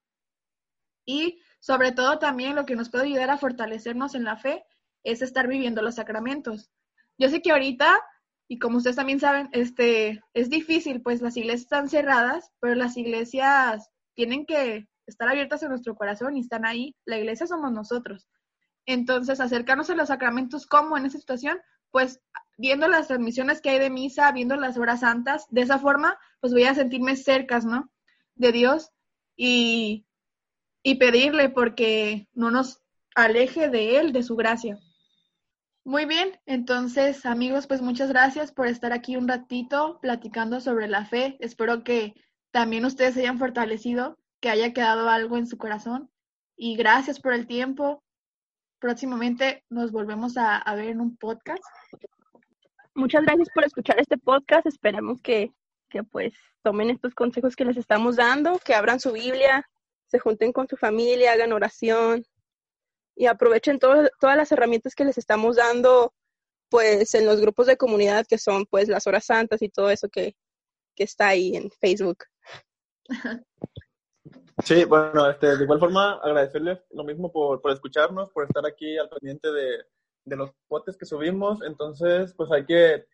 y 1.04 1.40
sobre 1.60 1.92
todo 1.92 2.18
también 2.18 2.54
lo 2.54 2.66
que 2.66 2.76
nos 2.76 2.90
puede 2.90 3.04
ayudar 3.04 3.30
a 3.30 3.38
fortalecernos 3.38 4.14
en 4.14 4.24
la 4.24 4.36
fe 4.36 4.64
es 5.04 5.22
estar 5.22 5.48
viviendo 5.48 5.82
los 5.82 5.96
sacramentos. 5.96 6.70
Yo 7.18 7.28
sé 7.28 7.42
que 7.42 7.52
ahorita, 7.52 8.00
y 8.48 8.58
como 8.58 8.78
ustedes 8.78 8.96
también 8.96 9.20
saben, 9.20 9.48
este, 9.52 10.22
es 10.34 10.50
difícil, 10.50 11.02
pues 11.02 11.20
las 11.20 11.36
iglesias 11.36 11.62
están 11.62 11.88
cerradas, 11.88 12.50
pero 12.60 12.74
las 12.74 12.96
iglesias 12.96 13.90
tienen 14.14 14.46
que 14.46 14.88
estar 15.06 15.28
abiertas 15.28 15.62
en 15.62 15.70
nuestro 15.70 15.94
corazón 15.94 16.36
y 16.36 16.40
están 16.40 16.64
ahí. 16.64 16.94
La 17.04 17.18
iglesia 17.18 17.46
somos 17.46 17.72
nosotros. 17.72 18.28
Entonces, 18.86 19.40
acercarnos 19.40 19.90
a 19.90 19.94
los 19.94 20.08
sacramentos, 20.08 20.66
¿cómo 20.66 20.96
en 20.96 21.06
esa 21.06 21.18
situación? 21.18 21.58
Pues 21.90 22.20
viendo 22.58 22.88
las 22.88 23.08
transmisiones 23.08 23.60
que 23.60 23.70
hay 23.70 23.78
de 23.78 23.90
misa, 23.90 24.32
viendo 24.32 24.56
las 24.56 24.76
horas 24.76 25.00
santas, 25.00 25.46
de 25.50 25.62
esa 25.62 25.78
forma, 25.78 26.18
pues 26.40 26.52
voy 26.52 26.64
a 26.64 26.74
sentirme 26.74 27.16
cercas, 27.16 27.64
¿no? 27.64 27.90
De 28.34 28.52
Dios 28.52 28.90
y 29.36 30.06
y 30.82 30.96
pedirle 30.96 31.48
porque 31.48 32.28
no 32.32 32.50
nos 32.50 32.82
aleje 33.14 33.68
de 33.68 33.98
Él, 33.98 34.12
de 34.12 34.22
su 34.22 34.36
gracia. 34.36 34.78
Muy 35.84 36.04
bien, 36.06 36.38
entonces 36.46 37.26
amigos, 37.26 37.66
pues 37.66 37.82
muchas 37.82 38.08
gracias 38.08 38.52
por 38.52 38.68
estar 38.68 38.92
aquí 38.92 39.16
un 39.16 39.26
ratito 39.26 39.98
platicando 40.00 40.60
sobre 40.60 40.86
la 40.86 41.04
fe. 41.06 41.36
Espero 41.40 41.82
que 41.82 42.14
también 42.52 42.84
ustedes 42.84 43.14
se 43.14 43.20
hayan 43.20 43.38
fortalecido, 43.38 44.16
que 44.40 44.48
haya 44.48 44.72
quedado 44.72 45.08
algo 45.08 45.36
en 45.36 45.48
su 45.48 45.58
corazón. 45.58 46.08
Y 46.56 46.76
gracias 46.76 47.18
por 47.18 47.32
el 47.32 47.48
tiempo. 47.48 48.04
Próximamente 48.78 49.64
nos 49.70 49.90
volvemos 49.90 50.36
a, 50.36 50.56
a 50.56 50.74
ver 50.76 50.90
en 50.90 51.00
un 51.00 51.16
podcast. 51.16 51.64
Muchas 52.94 53.24
gracias 53.24 53.48
por 53.52 53.64
escuchar 53.64 53.98
este 53.98 54.18
podcast. 54.18 54.66
Esperemos 54.66 55.20
que, 55.20 55.52
que 55.88 56.04
pues 56.04 56.32
tomen 56.62 56.90
estos 56.90 57.12
consejos 57.12 57.56
que 57.56 57.64
les 57.64 57.76
estamos 57.76 58.14
dando, 58.14 58.60
que 58.64 58.74
abran 58.74 59.00
su 59.00 59.10
Biblia, 59.10 59.68
se 60.06 60.20
junten 60.20 60.52
con 60.52 60.68
su 60.68 60.76
familia, 60.76 61.32
hagan 61.32 61.52
oración 61.52 62.24
y 63.14 63.26
aprovechen 63.26 63.78
todas 63.78 64.10
las 64.20 64.52
herramientas 64.52 64.94
que 64.94 65.04
les 65.04 65.18
estamos 65.18 65.56
dando 65.56 66.12
pues 66.68 67.14
en 67.14 67.26
los 67.26 67.40
grupos 67.40 67.66
de 67.66 67.76
comunidad 67.76 68.26
que 68.26 68.38
son 68.38 68.64
pues 68.66 68.88
las 68.88 69.06
horas 69.06 69.26
santas 69.26 69.60
y 69.62 69.68
todo 69.68 69.90
eso 69.90 70.08
que, 70.08 70.34
que 70.96 71.04
está 71.04 71.28
ahí 71.28 71.56
en 71.56 71.70
Facebook. 71.70 72.24
Sí, 74.64 74.84
bueno, 74.84 75.28
este, 75.28 75.56
de 75.56 75.64
igual 75.64 75.80
forma 75.80 76.20
agradecerles 76.22 76.78
lo 76.90 77.02
mismo 77.02 77.32
por, 77.32 77.60
por 77.60 77.72
escucharnos, 77.72 78.30
por 78.30 78.44
estar 78.44 78.64
aquí 78.64 78.96
al 78.96 79.08
pendiente 79.08 79.50
de, 79.50 79.78
de 80.24 80.36
los 80.36 80.50
potes 80.68 80.96
que 80.96 81.06
subimos. 81.06 81.62
Entonces, 81.62 82.32
pues 82.34 82.50
hay 82.52 82.64
que 82.64 83.06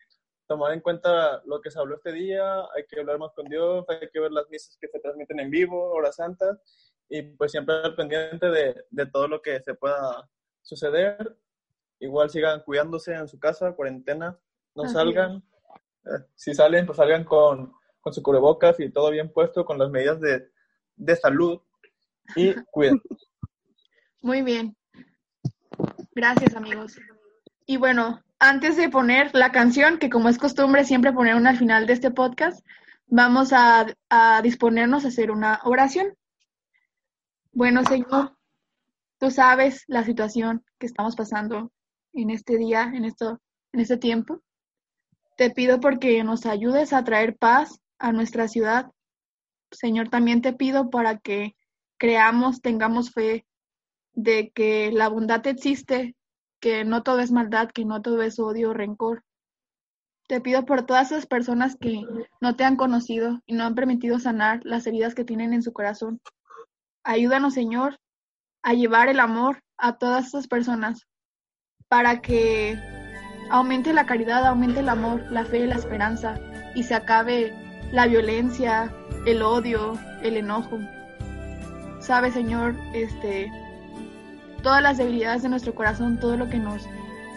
tomar 0.46 0.72
en 0.72 0.80
cuenta 0.80 1.42
lo 1.46 1.60
que 1.60 1.70
se 1.70 1.78
habló 1.78 1.96
este 1.96 2.12
día, 2.12 2.60
hay 2.74 2.84
que 2.88 3.00
hablar 3.00 3.18
más 3.18 3.32
con 3.32 3.46
Dios, 3.46 3.84
hay 3.88 4.08
que 4.10 4.20
ver 4.20 4.32
las 4.32 4.48
misas 4.50 4.76
que 4.80 4.88
se 4.88 4.98
transmiten 4.98 5.40
en 5.40 5.50
vivo, 5.50 5.92
horas 5.92 6.16
santas, 6.16 6.58
y 7.08 7.22
pues 7.22 7.52
siempre 7.52 7.74
al 7.76 7.94
pendiente 7.94 8.50
de, 8.50 8.84
de 8.90 9.06
todo 9.06 9.28
lo 9.28 9.40
que 9.42 9.60
se 9.62 9.74
pueda 9.74 10.28
suceder 10.62 11.36
igual 12.00 12.30
sigan 12.30 12.60
cuidándose 12.60 13.14
en 13.14 13.28
su 13.28 13.38
casa, 13.38 13.72
cuarentena, 13.72 14.38
no 14.74 14.88
salgan. 14.88 15.42
Eh, 16.04 16.24
si 16.34 16.54
salen, 16.54 16.86
pues 16.86 16.96
salgan 16.96 17.24
con, 17.24 17.72
con, 18.00 18.12
su 18.12 18.22
cubrebocas 18.22 18.78
y 18.80 18.90
todo 18.90 19.10
bien 19.10 19.32
puesto, 19.32 19.64
con 19.64 19.78
las 19.78 19.90
medidas 19.90 20.20
de, 20.20 20.48
de 20.96 21.16
salud 21.16 21.60
y 22.36 22.54
cuiden. 22.70 23.00
Muy 24.22 24.42
bien. 24.42 24.76
Gracias, 26.14 26.54
amigos. 26.56 26.98
Y 27.66 27.76
bueno, 27.76 28.22
antes 28.38 28.76
de 28.76 28.88
poner 28.88 29.34
la 29.34 29.52
canción, 29.52 29.98
que 29.98 30.10
como 30.10 30.28
es 30.28 30.38
costumbre 30.38 30.84
siempre 30.84 31.12
poner 31.12 31.34
una 31.34 31.50
al 31.50 31.58
final 31.58 31.86
de 31.86 31.92
este 31.92 32.10
podcast, 32.10 32.64
vamos 33.06 33.52
a, 33.52 33.86
a 34.08 34.42
disponernos 34.42 35.04
a 35.04 35.08
hacer 35.08 35.30
una 35.30 35.60
oración. 35.64 36.14
Bueno, 37.58 37.82
Señor, 37.84 38.36
tú 39.18 39.32
sabes 39.32 39.82
la 39.88 40.04
situación 40.04 40.64
que 40.78 40.86
estamos 40.86 41.16
pasando 41.16 41.72
en 42.12 42.30
este 42.30 42.56
día, 42.56 42.92
en, 42.94 43.04
esto, 43.04 43.40
en 43.72 43.80
este 43.80 43.96
tiempo. 43.96 44.44
Te 45.36 45.50
pido 45.50 45.80
porque 45.80 46.22
nos 46.22 46.46
ayudes 46.46 46.92
a 46.92 47.02
traer 47.02 47.36
paz 47.36 47.80
a 47.98 48.12
nuestra 48.12 48.46
ciudad. 48.46 48.92
Señor, 49.72 50.08
también 50.08 50.40
te 50.40 50.52
pido 50.52 50.88
para 50.88 51.18
que 51.18 51.56
creamos, 51.96 52.62
tengamos 52.62 53.10
fe 53.10 53.44
de 54.12 54.52
que 54.54 54.92
la 54.92 55.08
bondad 55.08 55.44
existe, 55.48 56.14
que 56.60 56.84
no 56.84 57.02
todo 57.02 57.18
es 57.18 57.32
maldad, 57.32 57.70
que 57.74 57.84
no 57.84 58.02
todo 58.02 58.22
es 58.22 58.38
odio 58.38 58.70
o 58.70 58.72
rencor. 58.72 59.24
Te 60.28 60.40
pido 60.40 60.64
por 60.64 60.86
todas 60.86 61.10
esas 61.10 61.26
personas 61.26 61.74
que 61.74 62.04
no 62.40 62.54
te 62.54 62.62
han 62.62 62.76
conocido 62.76 63.40
y 63.46 63.54
no 63.54 63.64
han 63.64 63.74
permitido 63.74 64.20
sanar 64.20 64.60
las 64.62 64.86
heridas 64.86 65.16
que 65.16 65.24
tienen 65.24 65.52
en 65.52 65.64
su 65.64 65.72
corazón. 65.72 66.20
Ayúdanos, 67.08 67.54
Señor, 67.54 67.96
a 68.62 68.74
llevar 68.74 69.08
el 69.08 69.18
amor 69.18 69.62
a 69.78 69.96
todas 69.96 70.26
esas 70.26 70.46
personas, 70.46 71.06
para 71.88 72.20
que 72.20 72.78
aumente 73.50 73.94
la 73.94 74.04
caridad, 74.04 74.46
aumente 74.46 74.80
el 74.80 74.90
amor, 74.90 75.24
la 75.30 75.46
fe, 75.46 75.66
la 75.66 75.76
esperanza 75.76 76.38
y 76.74 76.82
se 76.82 76.94
acabe 76.94 77.54
la 77.92 78.06
violencia, 78.06 78.92
el 79.24 79.40
odio, 79.40 79.98
el 80.20 80.36
enojo. 80.36 80.78
Sabe, 81.98 82.30
Señor, 82.30 82.76
este 82.92 83.50
todas 84.62 84.82
las 84.82 84.98
debilidades 84.98 85.40
de 85.40 85.48
nuestro 85.48 85.74
corazón, 85.74 86.20
todo 86.20 86.36
lo 86.36 86.50
que 86.50 86.58
nos 86.58 86.86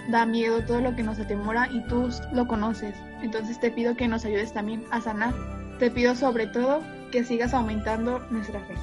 da 0.10 0.26
miedo, 0.26 0.66
todo 0.66 0.82
lo 0.82 0.98
que 0.98 1.04
nos 1.04 1.18
atemora 1.18 1.70
y 1.72 1.80
tú 1.88 2.10
lo 2.34 2.46
conoces. 2.46 2.94
Entonces 3.22 3.58
te 3.58 3.72
pido 3.72 3.96
que 3.96 4.10
nos 4.10 4.26
ayudes 4.26 4.52
también 4.52 4.84
a 4.92 5.00
sanar. 5.00 5.34
Te 5.80 5.90
pido 5.90 6.14
sobre 6.14 6.48
todo 6.48 6.82
que 7.10 7.24
sigas 7.24 7.54
aumentando 7.54 8.20
nuestra 8.32 8.60
fe. 8.66 8.76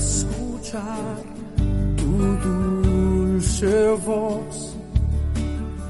Escuchar 0.00 1.14
dulce 2.02 3.90
voz, 4.06 4.74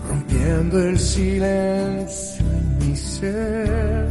rompiendo 0.09 0.83
el 0.83 0.99
silencio 0.99 2.45
en 2.59 2.79
mi 2.79 2.97
ser. 2.97 4.09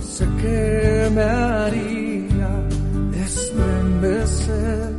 Sé 0.00 0.24
que 0.40 1.10
me 1.14 1.22
haría 1.22 2.50
estremecer, 3.24 4.92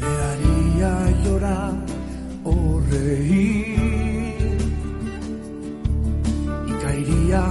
me 0.00 0.10
haría 0.28 0.92
llorar 1.24 1.74
o 2.44 2.80
reír 2.90 4.58
y 6.68 6.72
caería 6.82 7.42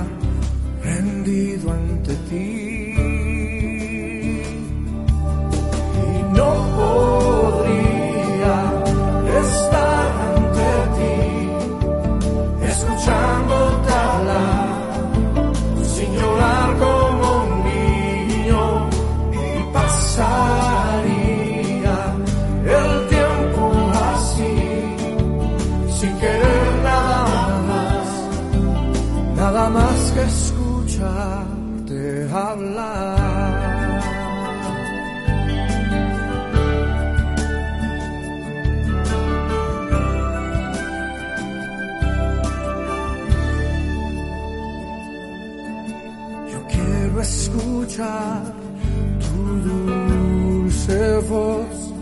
tu 49.19 49.41
dulce 49.67 51.17
voz, 51.27 51.93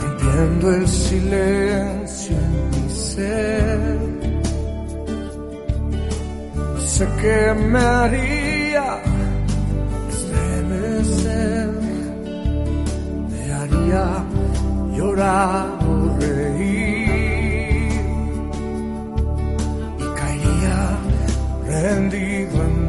rompiendo 0.00 0.74
el 0.74 0.86
silencio 0.86 2.36
en 2.36 2.70
mi 2.70 2.90
ser. 2.90 3.98
Sé 6.78 7.08
que 7.20 7.54
me 7.54 7.78
haría 7.80 9.02
estremecer, 10.08 11.70
me 13.30 13.52
haría 13.52 14.24
llorar 14.96 15.66
o 15.86 16.18
reír 16.20 17.92
y 19.98 20.06
caería 20.18 20.78
rendido 21.66 22.62
ti. 22.62 22.87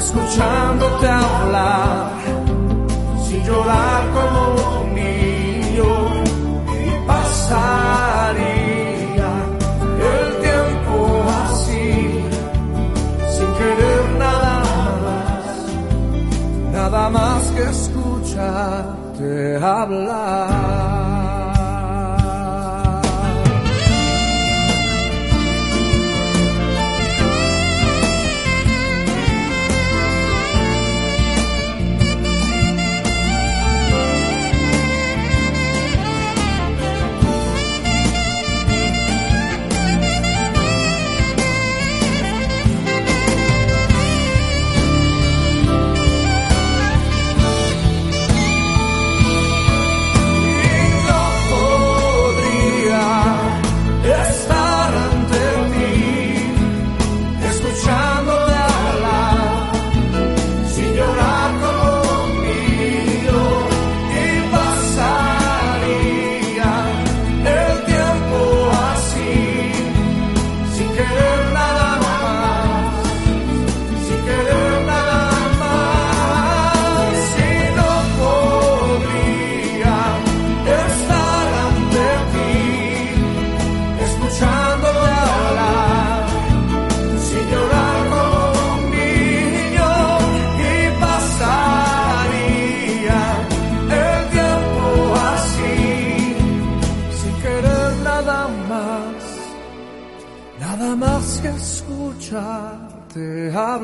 Escuchándote 0.00 1.08
hablar, 1.08 2.10
sin 3.28 3.44
llorar 3.44 4.02
como 4.14 4.80
un 4.80 4.94
niño, 4.94 5.90
y 6.84 7.06
pasaría 7.06 7.79
escucharte 19.50 19.64
hablar. 19.64 20.79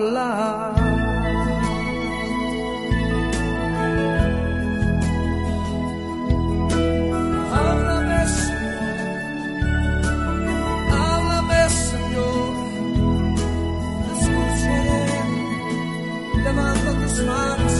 hablar. 0.06 0.74
Háblame, 7.52 8.28
Señor. 8.28 8.96
Háblame, 10.92 11.60
Señor. 11.70 12.54
Escuché. 14.12 14.80
Levanta 16.44 16.90
tus 17.00 17.16
manos, 17.26 17.74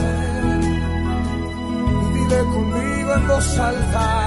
Y 2.02 2.18
dile 2.18 2.40
conmigo 2.52 3.10
en 3.14 3.28
voz 3.28 3.58
alta. 3.58 4.25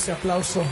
ese 0.00 0.12
aplauso. 0.12 0.64